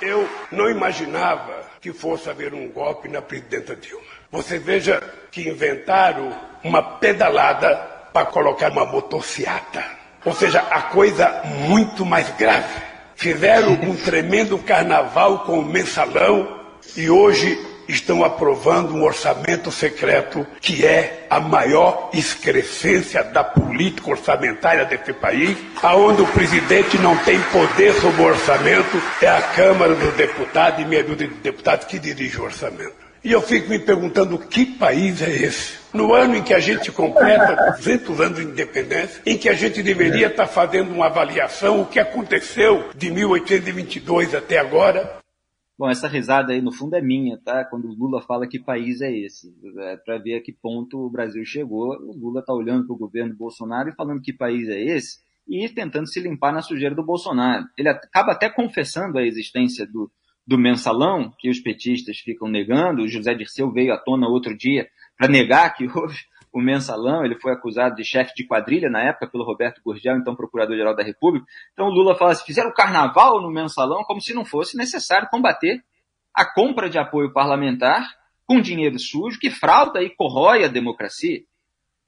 Eu 0.00 0.28
não 0.52 0.70
imaginava 0.70 1.66
que 1.80 1.92
fosse 1.92 2.30
haver 2.30 2.54
um 2.54 2.68
golpe 2.68 3.08
na 3.08 3.20
presidenta 3.20 3.74
Dilma. 3.74 4.04
Você 4.30 4.58
veja 4.58 5.02
que 5.30 5.48
inventaram 5.48 6.32
uma 6.62 6.82
pedalada 6.82 7.74
para 8.12 8.26
colocar 8.26 8.70
uma 8.70 8.86
motociata. 8.86 9.84
Ou 10.24 10.32
seja, 10.32 10.60
a 10.60 10.82
coisa 10.82 11.42
muito 11.66 12.06
mais 12.06 12.30
grave. 12.36 12.80
Fizeram 13.16 13.72
um 13.72 13.96
tremendo 13.96 14.56
carnaval 14.58 15.40
com 15.40 15.58
o 15.58 15.64
mensalão 15.64 16.60
e 16.96 17.10
hoje 17.10 17.58
estão 17.88 18.22
aprovando 18.22 18.94
um 18.94 19.02
orçamento 19.02 19.72
secreto 19.72 20.46
que 20.60 20.84
é 20.84 21.26
a 21.30 21.40
maior 21.40 22.10
excrescência 22.12 23.24
da 23.24 23.42
política 23.42 24.10
orçamentária 24.10 24.84
desse 24.84 25.12
país, 25.12 25.56
aonde 25.82 26.22
o 26.22 26.26
presidente 26.26 26.98
não 26.98 27.16
tem 27.18 27.40
poder 27.52 27.94
sobre 27.94 28.22
o 28.22 28.26
orçamento, 28.26 29.02
é 29.22 29.28
a 29.28 29.40
Câmara 29.40 29.94
dos 29.94 30.14
Deputados 30.14 30.82
e 30.82 30.86
meia 30.86 31.02
dúzia 31.02 31.26
de 31.26 31.34
deputados 31.34 31.86
que 31.86 31.98
dirige 31.98 32.38
o 32.40 32.44
orçamento. 32.44 33.08
E 33.24 33.32
eu 33.32 33.42
fico 33.42 33.68
me 33.68 33.78
perguntando 33.78 34.38
que 34.38 34.64
país 34.64 35.20
é 35.20 35.30
esse? 35.30 35.78
No 35.92 36.14
ano 36.14 36.36
em 36.36 36.42
que 36.42 36.54
a 36.54 36.60
gente 36.60 36.92
completa 36.92 37.74
200 37.76 38.20
anos 38.20 38.38
de 38.38 38.44
independência, 38.44 39.20
em 39.26 39.36
que 39.36 39.48
a 39.48 39.54
gente 39.54 39.82
deveria 39.82 40.28
estar 40.28 40.46
fazendo 40.46 40.92
uma 40.92 41.06
avaliação, 41.06 41.80
o 41.80 41.86
que 41.86 41.98
aconteceu 41.98 42.90
de 42.94 43.10
1822 43.10 44.34
até 44.34 44.58
agora, 44.58 45.18
Bom, 45.78 45.88
essa 45.88 46.08
risada 46.08 46.52
aí 46.52 46.60
no 46.60 46.72
fundo 46.72 46.96
é 46.96 47.00
minha, 47.00 47.38
tá? 47.38 47.64
Quando 47.64 47.86
o 47.86 47.94
Lula 47.94 48.20
fala 48.20 48.48
que 48.48 48.58
país 48.58 49.00
é 49.00 49.16
esse, 49.16 49.54
é 49.78 49.96
para 49.96 50.18
ver 50.18 50.34
a 50.34 50.42
que 50.42 50.52
ponto 50.52 50.98
o 51.06 51.10
Brasil 51.10 51.44
chegou. 51.44 51.90
O 52.00 52.18
Lula 52.18 52.42
tá 52.44 52.52
olhando 52.52 52.84
para 52.84 52.94
o 52.94 52.98
governo 52.98 53.32
Bolsonaro 53.36 53.88
e 53.88 53.94
falando 53.94 54.20
que 54.20 54.32
país 54.32 54.68
é 54.68 54.80
esse 54.80 55.20
e 55.48 55.68
tentando 55.68 56.08
se 56.08 56.20
limpar 56.20 56.52
na 56.52 56.62
sujeira 56.62 56.94
do 56.94 57.04
Bolsonaro. 57.04 57.64
Ele 57.78 57.88
acaba 57.88 58.32
até 58.32 58.50
confessando 58.50 59.18
a 59.18 59.22
existência 59.22 59.86
do, 59.86 60.10
do 60.44 60.58
mensalão, 60.58 61.32
que 61.38 61.48
os 61.48 61.60
petistas 61.60 62.18
ficam 62.18 62.48
negando. 62.48 63.02
O 63.02 63.08
José 63.08 63.32
Dirceu 63.34 63.70
veio 63.70 63.92
à 63.92 63.96
tona 63.96 64.28
outro 64.28 64.56
dia 64.56 64.88
para 65.16 65.28
negar 65.28 65.74
que 65.74 65.84
houve 65.86 66.16
o 66.58 66.62
mensalão, 66.62 67.24
ele 67.24 67.38
foi 67.38 67.52
acusado 67.52 67.94
de 67.94 68.04
chefe 68.04 68.34
de 68.34 68.46
quadrilha 68.46 68.90
na 68.90 69.00
época 69.02 69.28
pelo 69.28 69.44
Roberto 69.44 69.80
Gurgel, 69.84 70.16
então 70.16 70.34
procurador-geral 70.34 70.94
da 70.94 71.02
República. 71.02 71.46
Então 71.72 71.88
Lula 71.88 72.16
fala 72.16 72.32
assim, 72.32 72.44
fizeram 72.44 72.72
carnaval 72.72 73.40
no 73.40 73.50
mensalão 73.50 74.02
como 74.04 74.20
se 74.20 74.34
não 74.34 74.44
fosse 74.44 74.76
necessário 74.76 75.28
combater 75.30 75.82
a 76.34 76.44
compra 76.44 76.90
de 76.90 76.98
apoio 76.98 77.32
parlamentar 77.32 78.06
com 78.46 78.60
dinheiro 78.60 78.98
sujo 78.98 79.38
que 79.38 79.50
frauda 79.50 80.02
e 80.02 80.10
corrói 80.10 80.64
a 80.64 80.68
democracia. 80.68 81.42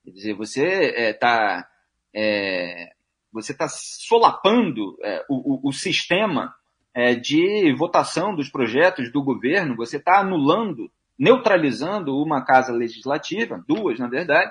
Quer 0.05 0.11
dizer, 0.11 0.35
você 0.35 1.11
está 1.11 1.67
é, 2.15 2.87
é, 2.87 2.93
você 3.33 3.55
tá 3.55 3.69
solapando 3.69 4.97
é, 5.03 5.25
o, 5.29 5.69
o, 5.69 5.69
o, 5.69 5.73
sistema 5.73 6.53
é, 6.95 7.15
de 7.15 7.73
votação 7.77 8.35
dos 8.35 8.51
projetos 8.51 9.13
do 9.13 9.23
governo, 9.23 9.77
você 9.77 9.99
está 9.99 10.19
anulando 10.21 10.91
neutralizando 11.21 12.17
uma 12.17 12.43
casa 12.43 12.73
legislativa, 12.73 13.63
duas 13.69 13.99
na 13.99 14.09
verdade, 14.09 14.51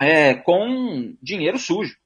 é, 0.00 0.32
com 0.32 1.16
dinheiro 1.20 1.58
sujo. 1.58 1.96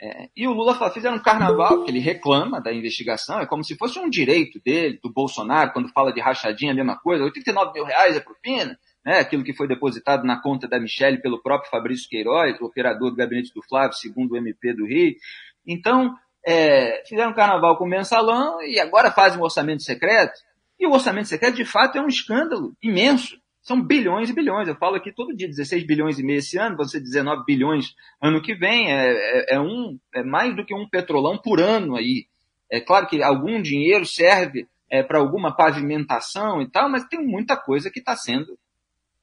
É, 0.00 0.28
e 0.36 0.46
o 0.46 0.52
Lula 0.52 0.90
fizeram 0.92 1.16
um 1.16 1.22
carnaval, 1.22 1.82
que 1.82 1.90
ele 1.90 1.98
reclama 1.98 2.60
da 2.60 2.72
investigação, 2.72 3.40
é 3.40 3.46
como 3.46 3.64
se 3.64 3.76
fosse 3.76 3.98
um 3.98 4.08
direito 4.08 4.60
dele, 4.64 5.00
do 5.02 5.12
Bolsonaro, 5.12 5.72
quando 5.72 5.88
fala 5.88 6.12
de 6.12 6.20
rachadinha, 6.20 6.70
a 6.70 6.76
mesma 6.76 6.96
coisa, 6.96 7.24
89 7.24 7.72
mil 7.72 7.84
reais 7.84 8.16
é 8.16 8.20
propina, 8.20 8.78
né, 9.04 9.18
aquilo 9.18 9.42
que 9.42 9.52
foi 9.52 9.66
depositado 9.66 10.24
na 10.24 10.40
conta 10.40 10.68
da 10.68 10.78
Michelle 10.78 11.20
pelo 11.20 11.42
próprio 11.42 11.68
Fabrício 11.72 12.08
Queiroz, 12.08 12.60
o 12.60 12.66
operador 12.66 13.10
do 13.10 13.16
gabinete 13.16 13.52
do 13.52 13.62
Flávio, 13.64 13.96
segundo 13.96 14.32
o 14.32 14.36
MP 14.36 14.72
do 14.72 14.86
Rio. 14.86 15.16
Então, 15.66 16.14
é, 16.46 17.02
fizeram 17.08 17.32
um 17.32 17.34
carnaval 17.34 17.76
com 17.76 17.84
mensalão 17.84 18.62
e 18.62 18.78
agora 18.78 19.10
fazem 19.10 19.40
um 19.40 19.42
orçamento 19.42 19.82
secreto. 19.82 20.38
E 20.78 20.86
o 20.86 20.92
orçamento 20.92 21.28
secreto, 21.28 21.56
de 21.56 21.64
fato, 21.64 21.98
é 21.98 22.00
um 22.00 22.08
escândalo 22.08 22.76
imenso. 22.82 23.38
São 23.60 23.82
bilhões 23.82 24.30
e 24.30 24.32
bilhões. 24.32 24.68
Eu 24.68 24.76
falo 24.76 24.96
aqui 24.96 25.12
todo 25.12 25.36
dia 25.36 25.48
16 25.48 25.84
bilhões 25.84 26.18
e 26.18 26.22
meio 26.22 26.38
esse 26.38 26.56
ano, 26.56 26.76
vão 26.76 26.86
ser 26.86 27.00
19 27.00 27.44
bilhões 27.44 27.94
ano 28.22 28.40
que 28.40 28.54
vem. 28.54 28.90
É, 28.90 29.10
é, 29.10 29.54
é, 29.56 29.60
um, 29.60 29.98
é 30.14 30.22
mais 30.22 30.54
do 30.54 30.64
que 30.64 30.74
um 30.74 30.88
petrolão 30.88 31.36
por 31.36 31.60
ano 31.60 31.96
aí. 31.96 32.26
É 32.70 32.80
claro 32.80 33.06
que 33.06 33.22
algum 33.22 33.60
dinheiro 33.60 34.06
serve 34.06 34.66
é, 34.90 35.02
para 35.02 35.18
alguma 35.18 35.54
pavimentação 35.54 36.62
e 36.62 36.70
tal, 36.70 36.88
mas 36.88 37.04
tem 37.04 37.24
muita 37.26 37.56
coisa 37.56 37.90
que 37.90 37.98
está 37.98 38.16
sendo 38.16 38.58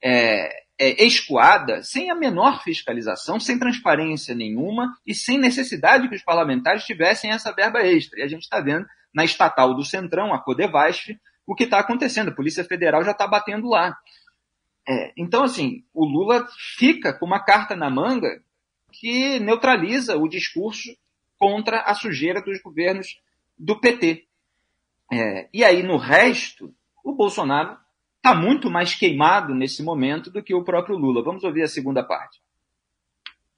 é, 0.04 0.50
é, 0.78 1.06
escoada 1.06 1.82
sem 1.82 2.10
a 2.12 2.16
menor 2.16 2.62
fiscalização, 2.64 3.40
sem 3.40 3.58
transparência 3.58 4.36
nenhuma 4.36 4.96
e 5.06 5.16
sem 5.16 5.38
necessidade 5.38 6.10
que 6.10 6.16
os 6.16 6.24
parlamentares 6.24 6.86
tivessem 6.86 7.32
essa 7.32 7.52
verba 7.52 7.82
extra. 7.82 8.20
E 8.20 8.24
a 8.24 8.28
gente 8.28 8.44
está 8.44 8.60
vendo 8.60 8.86
na 9.14 9.24
estatal 9.24 9.74
do 9.74 9.84
Centrão, 9.84 10.34
a 10.34 10.40
Codevasf, 10.40 11.18
o 11.46 11.56
que 11.56 11.66
está 11.66 11.80
acontecendo. 11.80 12.30
A 12.30 12.36
Polícia 12.36 12.64
Federal 12.64 13.04
já 13.04 13.12
está 13.12 13.28
batendo 13.28 13.70
lá. 13.70 13.98
É, 14.88 15.14
então, 15.18 15.44
assim, 15.44 15.84
o 15.94 16.06
Lula 16.06 16.48
fica 16.78 17.14
com 17.14 17.26
uma 17.26 17.44
carta 17.44 17.76
na 17.76 17.90
manga 17.90 18.42
que 18.92 19.40
neutraliza 19.40 20.16
o 20.18 20.28
discurso 20.28 20.96
contra 21.38 21.82
a 21.82 21.94
sujeira 21.94 22.42
dos 22.42 22.62
governos 22.62 23.20
do 23.58 23.80
PT. 23.80 24.26
É, 25.12 25.50
e 25.54 25.64
aí, 25.64 25.84
no 25.84 25.98
resto, 25.98 26.74
o 27.04 27.14
Bolsonaro 27.14 27.78
está 28.18 28.34
muito 28.34 28.70
mais 28.70 28.96
queimado 28.96 29.54
nesse 29.54 29.84
momento 29.84 30.32
do 30.32 30.42
que 30.42 30.54
o 30.54 30.64
próprio 30.64 30.98
Lula. 30.98 31.24
Vamos 31.24 31.44
ouvir 31.44 31.64
a 31.64 31.68
segunda 31.68 32.04
parte. 32.04 32.40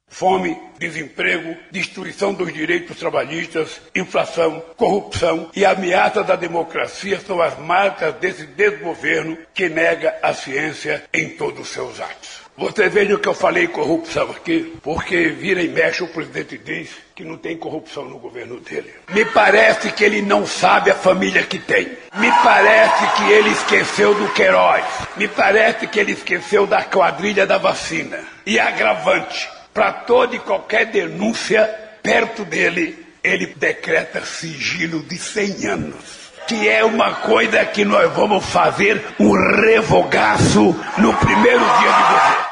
Fome, 0.09 0.57
desemprego, 0.79 1.55
destruição 1.69 2.33
dos 2.33 2.51
direitos 2.51 2.97
trabalhistas, 2.97 3.81
inflação, 3.93 4.63
corrupção 4.75 5.51
e 5.55 5.65
ameaça 5.65 6.23
da 6.23 6.35
democracia 6.35 7.19
são 7.19 7.41
as 7.41 7.57
marcas 7.59 8.15
desse 8.15 8.45
desgoverno 8.47 9.37
que 9.53 9.69
nega 9.69 10.17
a 10.23 10.33
ciência 10.33 11.03
em 11.13 11.29
todos 11.29 11.61
os 11.61 11.67
seus 11.67 11.99
atos. 11.99 12.47
Você 12.57 12.89
veja 12.89 13.19
que 13.19 13.27
eu 13.27 13.35
falei 13.35 13.67
corrupção 13.67 14.31
aqui, 14.31 14.75
porque 14.81 15.27
vira 15.27 15.61
e 15.61 15.67
mexe 15.67 16.03
o 16.03 16.07
presidente 16.07 16.57
diz 16.57 16.89
que 17.13 17.23
não 17.23 17.37
tem 17.37 17.55
corrupção 17.55 18.05
no 18.05 18.17
governo 18.17 18.59
dele. 18.59 18.91
Me 19.09 19.23
parece 19.25 19.91
que 19.91 20.03
ele 20.03 20.23
não 20.23 20.43
sabe 20.47 20.89
a 20.89 20.95
família 20.95 21.43
que 21.43 21.59
tem. 21.59 21.85
Me 22.15 22.31
parece 22.43 23.15
que 23.15 23.31
ele 23.31 23.49
esqueceu 23.51 24.15
do 24.15 24.33
Queiroz. 24.33 24.83
Me 25.15 25.27
parece 25.27 25.85
que 25.85 25.99
ele 25.99 26.13
esqueceu 26.13 26.65
da 26.65 26.83
quadrilha 26.83 27.45
da 27.45 27.59
vacina. 27.59 28.19
E 28.43 28.59
agravante, 28.59 29.47
para 29.77 29.93
toda 29.93 30.35
e 30.35 30.39
qualquer 30.39 30.89
denúncia 30.91 31.63
perto 32.01 32.43
dele, 32.43 32.97
ele 33.23 33.45
decreta 33.45 34.25
sigilo 34.25 35.03
de 35.03 35.19
100 35.19 35.67
anos. 35.67 36.31
Que 36.47 36.67
é 36.67 36.83
uma 36.83 37.13
coisa 37.21 37.63
que 37.63 37.85
nós 37.85 38.11
vamos 38.15 38.43
fazer 38.43 38.99
um 39.19 39.33
revogaço 39.33 40.73
no 40.99 41.15
primeiro 41.19 41.59
dia 41.59 41.91
de 41.91 42.01
governo. 42.01 42.47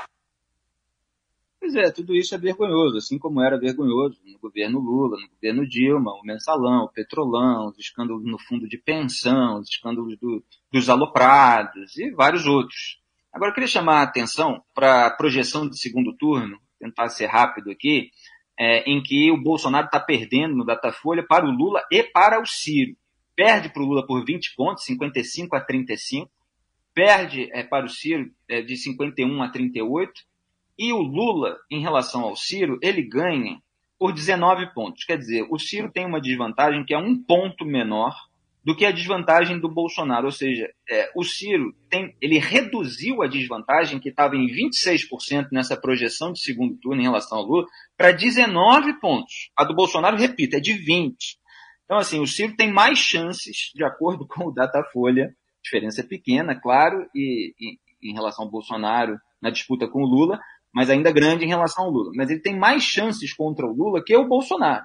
Pois 1.60 1.76
é, 1.78 1.90
tudo 1.90 2.14
isso 2.14 2.36
é 2.36 2.38
vergonhoso, 2.38 2.98
assim 2.98 3.18
como 3.18 3.42
era 3.42 3.58
vergonhoso 3.58 4.20
no 4.24 4.38
governo 4.38 4.78
Lula, 4.78 5.18
no 5.20 5.28
governo 5.28 5.68
Dilma, 5.68 6.12
o 6.12 6.24
mensalão, 6.24 6.84
o 6.84 6.94
petrolão, 6.94 7.70
os 7.70 7.80
escândalos 7.80 8.24
no 8.24 8.38
fundo 8.38 8.70
de 8.70 8.78
pensão, 8.78 9.62
os 9.62 9.68
escândalos 9.68 10.16
do, 10.20 10.44
dos 10.72 10.92
aloprados 10.92 11.98
e 11.98 12.12
vários 12.12 12.46
outros. 12.46 13.00
Agora, 13.34 13.50
eu 13.50 13.56
queria 13.56 13.68
chamar 13.68 14.02
a 14.02 14.04
atenção 14.04 14.62
para 14.76 15.08
a 15.08 15.10
projeção 15.10 15.68
de 15.68 15.80
segundo 15.80 16.16
turno, 16.16 16.60
tentar 16.86 17.10
ser 17.10 17.28
rápido 17.28 17.72
aqui, 17.72 18.12
é, 18.58 18.90
em 18.90 19.02
que 19.02 19.32
o 19.32 19.42
Bolsonaro 19.42 19.86
está 19.86 20.00
perdendo 20.00 20.56
no 20.56 20.66
Datafolha 20.66 21.26
para 21.28 21.46
o 21.46 21.52
Lula 21.52 21.84
e 21.92 22.04
para 22.04 22.42
o 22.42 22.46
Ciro. 22.46 22.96
Perde 23.36 23.70
para 23.70 23.84
o 23.84 23.86
Lula 23.86 24.06
por 24.06 24.24
20 24.24 24.56
pontos, 24.56 24.86
55 24.86 25.56
a 25.56 25.62
35, 25.62 26.32
perde 26.94 27.50
é, 27.52 27.64
para 27.64 27.86
o 27.86 27.90
Ciro 27.90 28.32
é, 28.48 28.62
de 28.62 28.78
51 28.78 29.44
a 29.44 29.50
38, 29.50 30.12
e 30.78 30.94
o 30.94 31.02
Lula, 31.02 31.58
em 31.70 31.82
relação 31.82 32.22
ao 32.24 32.36
Ciro, 32.36 32.80
ele 32.82 33.02
ganha 33.02 33.62
por 34.00 34.14
19 34.14 34.74
pontos. 34.74 35.04
Quer 35.04 35.18
dizer, 35.18 35.46
o 35.50 35.58
Ciro 35.58 35.92
tem 35.92 36.06
uma 36.06 36.22
desvantagem 36.22 36.86
que 36.86 36.94
é 36.94 36.98
um 36.98 37.18
ponto 37.22 37.66
menor 37.66 38.14
do 38.66 38.76
que 38.76 38.84
a 38.84 38.92
desvantagem 38.92 39.60
do 39.60 39.70
Bolsonaro. 39.70 40.26
Ou 40.26 40.32
seja, 40.32 40.68
é, 40.90 41.12
o 41.16 41.24
Ciro 41.24 41.72
tem, 41.88 42.16
ele 42.20 42.40
reduziu 42.40 43.22
a 43.22 43.28
desvantagem 43.28 44.00
que 44.00 44.10
estava 44.10 44.36
em 44.36 44.48
26% 44.48 45.50
nessa 45.52 45.78
projeção 45.78 46.34
de 46.34 46.40
segundo 46.40 46.76
turno 46.78 47.00
em 47.00 47.06
relação 47.06 47.38
ao 47.38 47.46
Lula 47.46 47.68
para 47.96 48.12
19 48.12 49.00
pontos. 49.00 49.52
A 49.56 49.64
do 49.64 49.76
Bolsonaro, 49.76 50.18
repito, 50.18 50.56
é 50.56 50.60
de 50.60 50.74
20. 50.74 51.16
Então, 51.86 51.98
assim, 51.98 52.20
o 52.20 52.26
Ciro 52.26 52.56
tem 52.56 52.74
mais 52.74 52.98
chances, 52.98 53.72
de 53.76 53.84
acordo 53.84 54.26
com 54.28 54.48
o 54.48 54.52
Datafolha, 54.52 55.36
diferença 55.64 56.02
é 56.02 56.04
pequena, 56.04 56.60
claro, 56.60 57.08
e, 57.14 57.54
e 57.60 57.78
em 58.10 58.14
relação 58.14 58.46
ao 58.46 58.52
Bolsonaro 58.52 59.18
na 59.40 59.52
disputa 59.52 59.88
com 59.88 60.04
o 60.04 60.08
Lula, 60.08 60.40
mas 60.74 60.90
ainda 60.90 61.12
grande 61.12 61.46
em 61.46 61.48
relação 61.48 61.86
ao 61.86 61.92
Lula. 61.92 62.12
Mas 62.16 62.32
ele 62.32 62.42
tem 62.42 62.58
mais 62.58 62.84
chances 62.84 63.32
contra 63.32 63.66
o 63.66 63.74
Lula 63.74 64.04
que 64.04 64.16
o 64.16 64.28
Bolsonaro. 64.28 64.84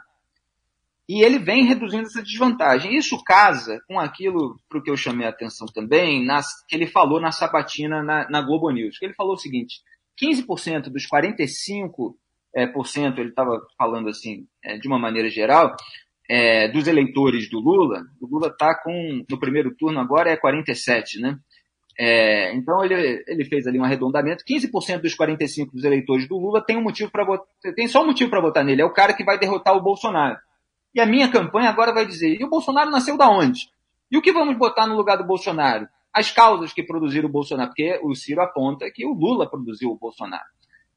E 1.11 1.25
ele 1.25 1.41
vem 1.41 1.65
reduzindo 1.65 2.05
essa 2.05 2.23
desvantagem. 2.23 2.95
Isso 2.95 3.21
casa 3.25 3.81
com 3.89 3.99
aquilo 3.99 4.61
para 4.69 4.79
o 4.79 4.83
que 4.83 4.89
eu 4.89 4.97
chamei 4.97 5.27
a 5.27 5.31
atenção 5.31 5.67
também, 5.67 6.25
nas, 6.25 6.47
que 6.69 6.77
ele 6.77 6.87
falou 6.87 7.21
na 7.21 7.33
sabatina 7.33 8.01
na, 8.01 8.31
na 8.31 8.41
Globo 8.41 8.71
News. 8.71 8.97
Que 8.97 9.07
ele 9.07 9.15
falou 9.15 9.33
o 9.33 9.37
seguinte: 9.37 9.81
15% 10.23 10.83
dos 10.83 11.09
45%, 11.09 12.15
é, 12.55 12.65
por 12.65 12.87
cento, 12.87 13.19
ele 13.21 13.31
estava 13.31 13.61
falando 13.77 14.09
assim, 14.09 14.47
é, 14.65 14.79
de 14.79 14.87
uma 14.87 15.01
maneira 15.01 15.29
geral, 15.29 15.75
é, 16.29 16.69
dos 16.69 16.87
eleitores 16.87 17.51
do 17.51 17.59
Lula, 17.59 18.05
o 18.21 18.29
Lula 18.29 18.47
está 18.47 18.73
com, 18.81 19.25
no 19.29 19.41
primeiro 19.41 19.75
turno 19.77 19.99
agora 19.99 20.31
é 20.31 20.37
47, 20.37 21.21
né? 21.21 21.37
É, 21.99 22.55
então 22.55 22.85
ele, 22.85 23.25
ele 23.27 23.45
fez 23.47 23.67
ali 23.67 23.81
um 23.81 23.85
arredondamento. 23.85 24.45
15% 24.45 25.01
dos 25.01 25.17
45 25.17 25.75
dos 25.75 25.83
eleitores 25.83 26.29
do 26.29 26.39
Lula 26.39 26.65
tem 26.65 26.77
um 26.77 26.85
motivo 26.85 27.11
para 27.11 27.27
tem 27.75 27.89
só 27.89 28.05
um 28.05 28.07
motivo 28.07 28.31
para 28.31 28.41
votar 28.41 28.65
nele, 28.65 28.81
é 28.81 28.85
o 28.85 28.93
cara 28.93 29.13
que 29.13 29.25
vai 29.25 29.37
derrotar 29.37 29.77
o 29.77 29.83
Bolsonaro. 29.83 30.39
E 30.95 31.01
a 31.01 31.07
minha 31.07 31.31
campanha 31.31 31.69
agora 31.69 31.93
vai 31.93 32.07
dizer: 32.07 32.41
e 32.41 32.45
o 32.45 32.51
Bolsonaro 32.51 32.91
nasceu 32.91 33.17
da 33.17 33.29
onde? 33.29 33.71
E 34.11 34.17
o 34.17 34.23
que 34.23 34.33
vamos 34.33 34.57
botar 34.57 34.87
no 34.87 34.97
lugar 34.97 35.17
do 35.17 35.25
Bolsonaro? 35.25 35.89
As 36.13 36.31
causas 36.33 36.73
que 36.73 36.83
produziram 36.83 37.29
o 37.29 37.33
Bolsonaro, 37.33 37.71
porque 37.71 38.01
o 38.03 38.15
Ciro 38.15 38.43
aponta 38.43 38.91
que 38.91 39.07
o 39.07 39.13
Lula 39.13 39.49
produziu 39.49 39.91
o 39.91 39.97
Bolsonaro. 39.97 40.45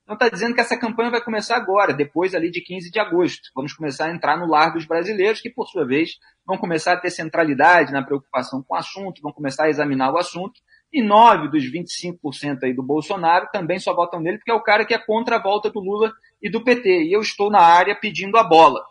Então 0.03 0.15
está 0.15 0.27
dizendo 0.27 0.53
que 0.53 0.59
essa 0.59 0.77
campanha 0.77 1.11
vai 1.11 1.21
começar 1.21 1.55
agora, 1.55 1.93
depois 1.93 2.35
ali 2.35 2.51
de 2.51 2.59
15 2.59 2.91
de 2.91 2.99
agosto. 2.99 3.49
Vamos 3.55 3.71
começar 3.73 4.07
a 4.07 4.11
entrar 4.11 4.37
no 4.37 4.47
lar 4.47 4.73
dos 4.73 4.85
brasileiros, 4.85 5.39
que 5.39 5.49
por 5.49 5.65
sua 5.65 5.85
vez 5.85 6.17
vão 6.45 6.57
começar 6.57 6.93
a 6.93 6.97
ter 6.97 7.09
centralidade 7.09 7.93
na 7.93 8.03
preocupação 8.03 8.61
com 8.61 8.75
o 8.75 8.77
assunto, 8.77 9.21
vão 9.21 9.31
começar 9.31 9.65
a 9.65 9.69
examinar 9.69 10.11
o 10.11 10.17
assunto. 10.17 10.59
E 10.91 11.01
nove 11.01 11.47
dos 11.47 11.63
25% 11.63 12.63
aí 12.63 12.73
do 12.73 12.83
Bolsonaro 12.83 13.47
também 13.51 13.79
só 13.79 13.95
votam 13.95 14.19
nele 14.19 14.37
porque 14.37 14.51
é 14.51 14.53
o 14.53 14.61
cara 14.61 14.85
que 14.85 14.93
é 14.93 14.97
contra 14.97 15.37
a 15.37 15.41
volta 15.41 15.69
do 15.69 15.79
Lula 15.79 16.11
e 16.41 16.51
do 16.51 16.63
PT. 16.63 17.05
E 17.05 17.13
eu 17.13 17.21
estou 17.21 17.49
na 17.49 17.61
área 17.61 17.95
pedindo 17.95 18.37
a 18.37 18.43
bola. 18.43 18.83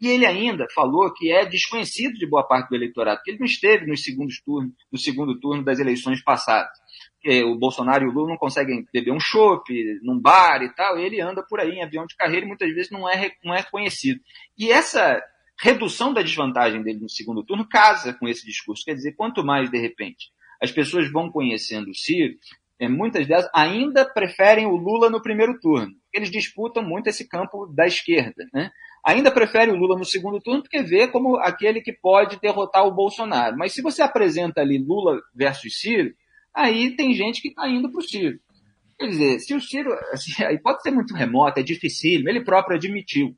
E 0.00 0.08
ele 0.08 0.26
ainda 0.26 0.66
falou 0.74 1.12
que 1.12 1.30
é 1.30 1.46
desconhecido 1.46 2.14
de 2.14 2.26
boa 2.26 2.46
parte 2.46 2.68
do 2.68 2.76
eleitorado, 2.76 3.22
que 3.24 3.30
ele 3.30 3.38
não 3.38 3.46
esteve 3.46 3.86
nos 3.86 4.02
segundos 4.02 4.40
turnos, 4.42 4.72
no 4.92 4.98
segundo 4.98 5.38
turno 5.40 5.64
das 5.64 5.78
eleições 5.78 6.22
passadas. 6.22 6.78
Que 7.20 7.42
o 7.44 7.56
Bolsonaro 7.56 8.04
e 8.04 8.08
o 8.08 8.12
Lula 8.12 8.28
não 8.28 8.36
conseguem 8.36 8.86
beber 8.92 9.12
um 9.12 9.20
chopp 9.20 9.72
num 10.02 10.20
bar 10.20 10.62
e 10.62 10.68
tal, 10.74 10.98
e 10.98 11.04
ele 11.04 11.20
anda 11.20 11.42
por 11.42 11.60
aí 11.60 11.70
em 11.70 11.82
avião 11.82 12.06
de 12.06 12.14
carreira 12.14 12.44
e 12.44 12.48
muitas 12.48 12.72
vezes 12.74 12.90
não 12.90 13.08
é, 13.08 13.32
não 13.42 13.54
é 13.54 13.62
conhecido. 13.62 14.20
E 14.58 14.70
essa 14.70 15.22
redução 15.58 16.12
da 16.12 16.22
desvantagem 16.22 16.82
dele 16.82 17.00
no 17.00 17.08
segundo 17.08 17.42
turno 17.42 17.66
casa 17.66 18.12
com 18.12 18.28
esse 18.28 18.44
discurso. 18.44 18.84
Quer 18.84 18.94
dizer, 18.94 19.12
quanto 19.12 19.44
mais, 19.44 19.70
de 19.70 19.78
repente, 19.78 20.30
as 20.60 20.70
pessoas 20.70 21.10
vão 21.10 21.30
conhecendo 21.30 21.90
o 21.90 21.94
Ciro, 21.94 22.34
é, 22.78 22.88
muitas 22.88 23.26
delas 23.26 23.48
ainda 23.54 24.04
preferem 24.04 24.66
o 24.66 24.76
Lula 24.76 25.08
no 25.08 25.22
primeiro 25.22 25.58
turno. 25.58 25.94
Eles 26.12 26.30
disputam 26.30 26.82
muito 26.82 27.06
esse 27.06 27.26
campo 27.26 27.66
da 27.66 27.86
esquerda. 27.86 28.46
Né? 28.52 28.70
Ainda 29.06 29.30
prefere 29.30 29.70
o 29.70 29.76
Lula 29.76 29.96
no 29.96 30.04
segundo 30.04 30.40
turno 30.40 30.62
porque 30.62 30.82
vê 30.82 31.06
como 31.06 31.36
aquele 31.36 31.80
que 31.80 31.92
pode 31.92 32.40
derrotar 32.40 32.84
o 32.84 32.92
Bolsonaro. 32.92 33.56
Mas 33.56 33.72
se 33.72 33.80
você 33.80 34.02
apresenta 34.02 34.60
ali 34.60 34.78
Lula 34.78 35.20
versus 35.32 35.78
Ciro, 35.78 36.12
aí 36.52 36.96
tem 36.96 37.14
gente 37.14 37.40
que 37.40 37.48
está 37.48 37.68
indo 37.68 37.88
para 37.88 38.00
o 38.00 38.02
Ciro. 38.02 38.36
Quer 38.98 39.06
dizer, 39.06 39.38
se 39.38 39.54
o 39.54 39.60
Ciro, 39.60 39.92
assim, 40.12 40.42
aí 40.42 40.58
pode 40.58 40.82
ser 40.82 40.90
muito 40.90 41.14
remoto, 41.14 41.60
é 41.60 41.62
difícil, 41.62 42.28
ele 42.28 42.42
próprio 42.42 42.76
admitiu. 42.76 43.32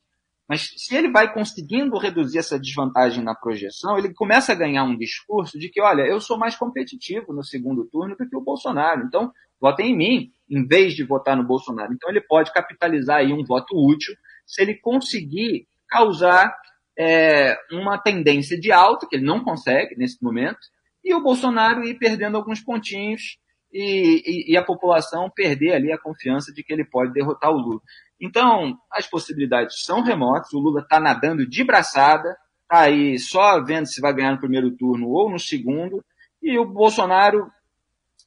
Mas 0.48 0.72
se 0.74 0.96
ele 0.96 1.10
vai 1.10 1.30
conseguindo 1.34 1.98
reduzir 1.98 2.38
essa 2.38 2.58
desvantagem 2.58 3.22
na 3.22 3.34
projeção, 3.34 3.98
ele 3.98 4.14
começa 4.14 4.52
a 4.52 4.54
ganhar 4.54 4.84
um 4.84 4.96
discurso 4.96 5.58
de 5.58 5.68
que, 5.68 5.82
olha, 5.82 6.00
eu 6.00 6.18
sou 6.18 6.38
mais 6.38 6.56
competitivo 6.56 7.34
no 7.34 7.44
segundo 7.44 7.84
turno 7.84 8.16
do 8.16 8.26
que 8.26 8.34
o 8.34 8.40
Bolsonaro. 8.40 9.04
Então, 9.06 9.30
votem 9.60 9.90
em 9.90 9.96
mim, 9.96 10.32
em 10.48 10.66
vez 10.66 10.94
de 10.94 11.04
votar 11.04 11.36
no 11.36 11.44
Bolsonaro. 11.44 11.92
Então, 11.92 12.08
ele 12.08 12.22
pode 12.22 12.50
capitalizar 12.54 13.18
aí 13.18 13.34
um 13.34 13.44
voto 13.44 13.76
útil 13.76 14.14
se 14.48 14.62
ele 14.62 14.74
conseguir 14.74 15.68
causar 15.86 16.52
é, 16.98 17.56
uma 17.70 17.98
tendência 17.98 18.58
de 18.58 18.72
alta, 18.72 19.06
que 19.06 19.16
ele 19.16 19.24
não 19.24 19.44
consegue 19.44 19.94
nesse 19.94 20.22
momento, 20.24 20.58
e 21.04 21.14
o 21.14 21.22
Bolsonaro 21.22 21.84
ir 21.84 21.98
perdendo 21.98 22.36
alguns 22.36 22.60
pontinhos 22.60 23.38
e, 23.72 24.22
e, 24.26 24.52
e 24.52 24.56
a 24.56 24.64
população 24.64 25.30
perder 25.30 25.74
ali 25.74 25.92
a 25.92 25.98
confiança 25.98 26.52
de 26.52 26.64
que 26.64 26.72
ele 26.72 26.84
pode 26.84 27.12
derrotar 27.12 27.50
o 27.50 27.58
Lula. 27.58 27.80
Então, 28.20 28.76
as 28.90 29.06
possibilidades 29.06 29.84
são 29.84 30.02
remotas, 30.02 30.52
o 30.52 30.58
Lula 30.58 30.80
está 30.80 30.98
nadando 30.98 31.46
de 31.46 31.62
braçada, 31.62 32.36
está 32.62 32.80
aí 32.84 33.18
só 33.18 33.62
vendo 33.62 33.86
se 33.86 34.00
vai 34.00 34.14
ganhar 34.14 34.32
no 34.32 34.40
primeiro 34.40 34.70
turno 34.76 35.08
ou 35.08 35.30
no 35.30 35.38
segundo, 35.38 36.02
e 36.42 36.58
o 36.58 36.64
Bolsonaro, 36.64 37.50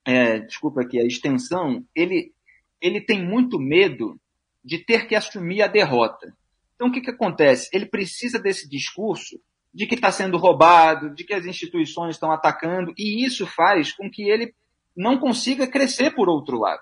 é, 0.06 0.40
desculpa 0.40 0.82
aqui, 0.82 1.00
a 1.00 1.06
extensão, 1.06 1.84
ele, 1.96 2.32
ele 2.80 3.02
tem 3.02 3.26
muito 3.26 3.60
medo 3.60 4.21
de 4.64 4.78
ter 4.78 5.08
que 5.08 5.16
assumir 5.16 5.62
a 5.62 5.68
derrota. 5.68 6.36
Então, 6.76 6.88
o 6.88 6.92
que, 6.92 7.02
que 7.02 7.12
acontece? 7.12 7.70
Ele 7.74 7.86
precisa 7.86 8.40
desse 8.40 8.70
discurso 8.70 9.40
de 9.74 9.88
que 9.88 9.96
está 9.96 10.12
sendo 10.12 10.38
roubado, 10.38 11.14
de 11.14 11.24
que 11.24 11.34
as 11.34 11.46
instituições 11.46 12.16
estão 12.16 12.32
atacando, 12.32 12.94
e 12.98 13.24
isso 13.26 13.46
faz 13.46 13.94
com 13.94 14.10
que 14.10 14.30
ele 14.30 14.54
não 14.96 15.18
consiga 15.18 15.68
crescer 15.68 16.12
por 16.12 16.28
outro 16.28 16.60
lado. 16.60 16.82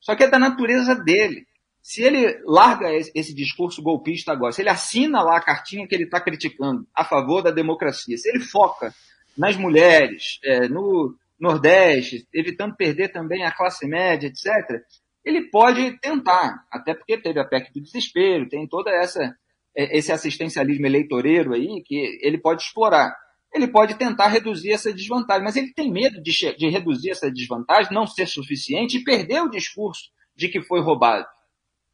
Só 0.00 0.14
que 0.14 0.24
é 0.24 0.28
da 0.28 0.38
natureza 0.38 0.94
dele 0.94 1.46
se 1.84 2.02
ele 2.02 2.40
larga 2.46 2.90
esse 2.90 3.34
discurso 3.34 3.82
golpista 3.82 4.32
agora, 4.32 4.52
se 4.52 4.62
ele 4.62 4.70
assina 4.70 5.22
lá 5.22 5.36
a 5.36 5.44
cartinha 5.44 5.86
que 5.86 5.94
ele 5.94 6.04
está 6.04 6.18
criticando 6.18 6.88
a 6.94 7.04
favor 7.04 7.42
da 7.42 7.50
democracia, 7.50 8.16
se 8.16 8.26
ele 8.26 8.40
foca 8.40 8.94
nas 9.36 9.54
mulheres, 9.54 10.38
é, 10.42 10.66
no 10.66 11.14
Nordeste, 11.38 12.26
evitando 12.32 12.74
perder 12.74 13.08
também 13.08 13.44
a 13.44 13.52
classe 13.52 13.86
média, 13.86 14.28
etc., 14.28 14.80
ele 15.24 15.50
pode 15.50 15.98
tentar, 16.00 16.64
até 16.70 16.94
porque 16.94 17.18
teve 17.18 17.40
a 17.40 17.44
PEC 17.44 17.72
do 17.72 17.80
desespero, 17.80 18.48
tem 18.48 18.68
toda 18.68 18.90
essa 18.90 19.34
é, 19.76 19.96
esse 19.98 20.12
assistencialismo 20.12 20.86
eleitoreiro 20.86 21.52
aí 21.52 21.82
que 21.84 22.18
ele 22.22 22.38
pode 22.38 22.62
explorar. 22.62 23.14
Ele 23.52 23.68
pode 23.68 23.94
tentar 23.96 24.28
reduzir 24.28 24.72
essa 24.72 24.92
desvantagem, 24.92 25.44
mas 25.44 25.56
ele 25.56 25.72
tem 25.72 25.90
medo 25.90 26.20
de, 26.22 26.32
de 26.56 26.68
reduzir 26.68 27.10
essa 27.10 27.30
desvantagem, 27.30 27.92
não 27.92 28.06
ser 28.06 28.26
suficiente 28.26 28.98
e 28.98 29.04
perder 29.04 29.42
o 29.42 29.50
discurso 29.50 30.10
de 30.34 30.48
que 30.48 30.62
foi 30.62 30.80
roubado. 30.80 31.26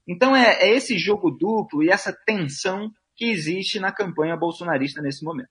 Então 0.09 0.35
é, 0.35 0.59
é 0.63 0.75
esse 0.75 0.99
jogo 0.99 1.31
duplo 1.31 1.83
e 1.83 1.91
essa 1.91 2.17
tensão 2.27 2.91
que 3.15 3.27
existe 3.27 3.79
na 3.79 3.93
campanha 3.93 4.37
bolsonarista 4.37 5.03
nesse 5.03 5.25
momento. 5.25 5.51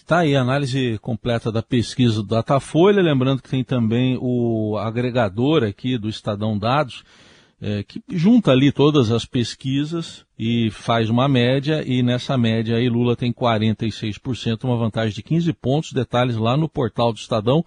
Está 0.00 0.20
aí 0.20 0.34
a 0.34 0.40
análise 0.40 0.98
completa 1.00 1.52
da 1.52 1.62
pesquisa 1.62 2.16
do 2.16 2.28
Datafolha, 2.28 3.00
lembrando 3.00 3.40
que 3.40 3.48
tem 3.48 3.62
também 3.62 4.18
o 4.20 4.76
agregador 4.76 5.62
aqui 5.62 5.96
do 5.96 6.08
Estadão 6.08 6.58
Dados, 6.58 7.04
é, 7.62 7.84
que 7.84 8.02
junta 8.10 8.50
ali 8.50 8.72
todas 8.72 9.12
as 9.12 9.24
pesquisas 9.24 10.24
e 10.38 10.70
faz 10.70 11.10
uma 11.10 11.28
média, 11.28 11.84
e 11.86 12.02
nessa 12.02 12.36
média 12.36 12.76
aí 12.76 12.88
Lula 12.88 13.14
tem 13.14 13.32
46%, 13.32 14.64
uma 14.64 14.76
vantagem 14.76 15.14
de 15.14 15.22
15 15.22 15.52
pontos, 15.52 15.92
detalhes 15.92 16.36
lá 16.36 16.56
no 16.56 16.68
portal 16.68 17.12
do 17.12 17.18
Estadão. 17.18 17.64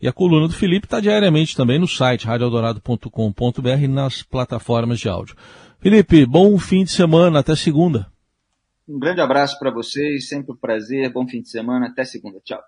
E 0.00 0.06
a 0.06 0.12
coluna 0.12 0.46
do 0.46 0.54
Felipe 0.54 0.86
está 0.86 1.00
diariamente 1.00 1.56
também 1.56 1.78
no 1.78 1.88
site 1.88 2.26
radioeldorado.com.br 2.26 3.82
e 3.82 3.88
nas 3.88 4.22
plataformas 4.22 5.00
de 5.00 5.08
áudio. 5.08 5.36
Felipe, 5.80 6.24
bom 6.24 6.56
fim 6.58 6.84
de 6.84 6.90
semana, 6.92 7.40
até 7.40 7.56
segunda. 7.56 8.11
Um 8.88 8.96
grande 8.96 9.20
abraço 9.20 9.58
para 9.58 9.72
vocês, 9.72 10.28
sempre 10.28 10.52
um 10.52 10.56
prazer, 10.56 11.12
bom 11.12 11.26
fim 11.26 11.42
de 11.42 11.50
semana, 11.50 11.88
até 11.88 12.04
segunda, 12.04 12.40
tchau. 12.44 12.62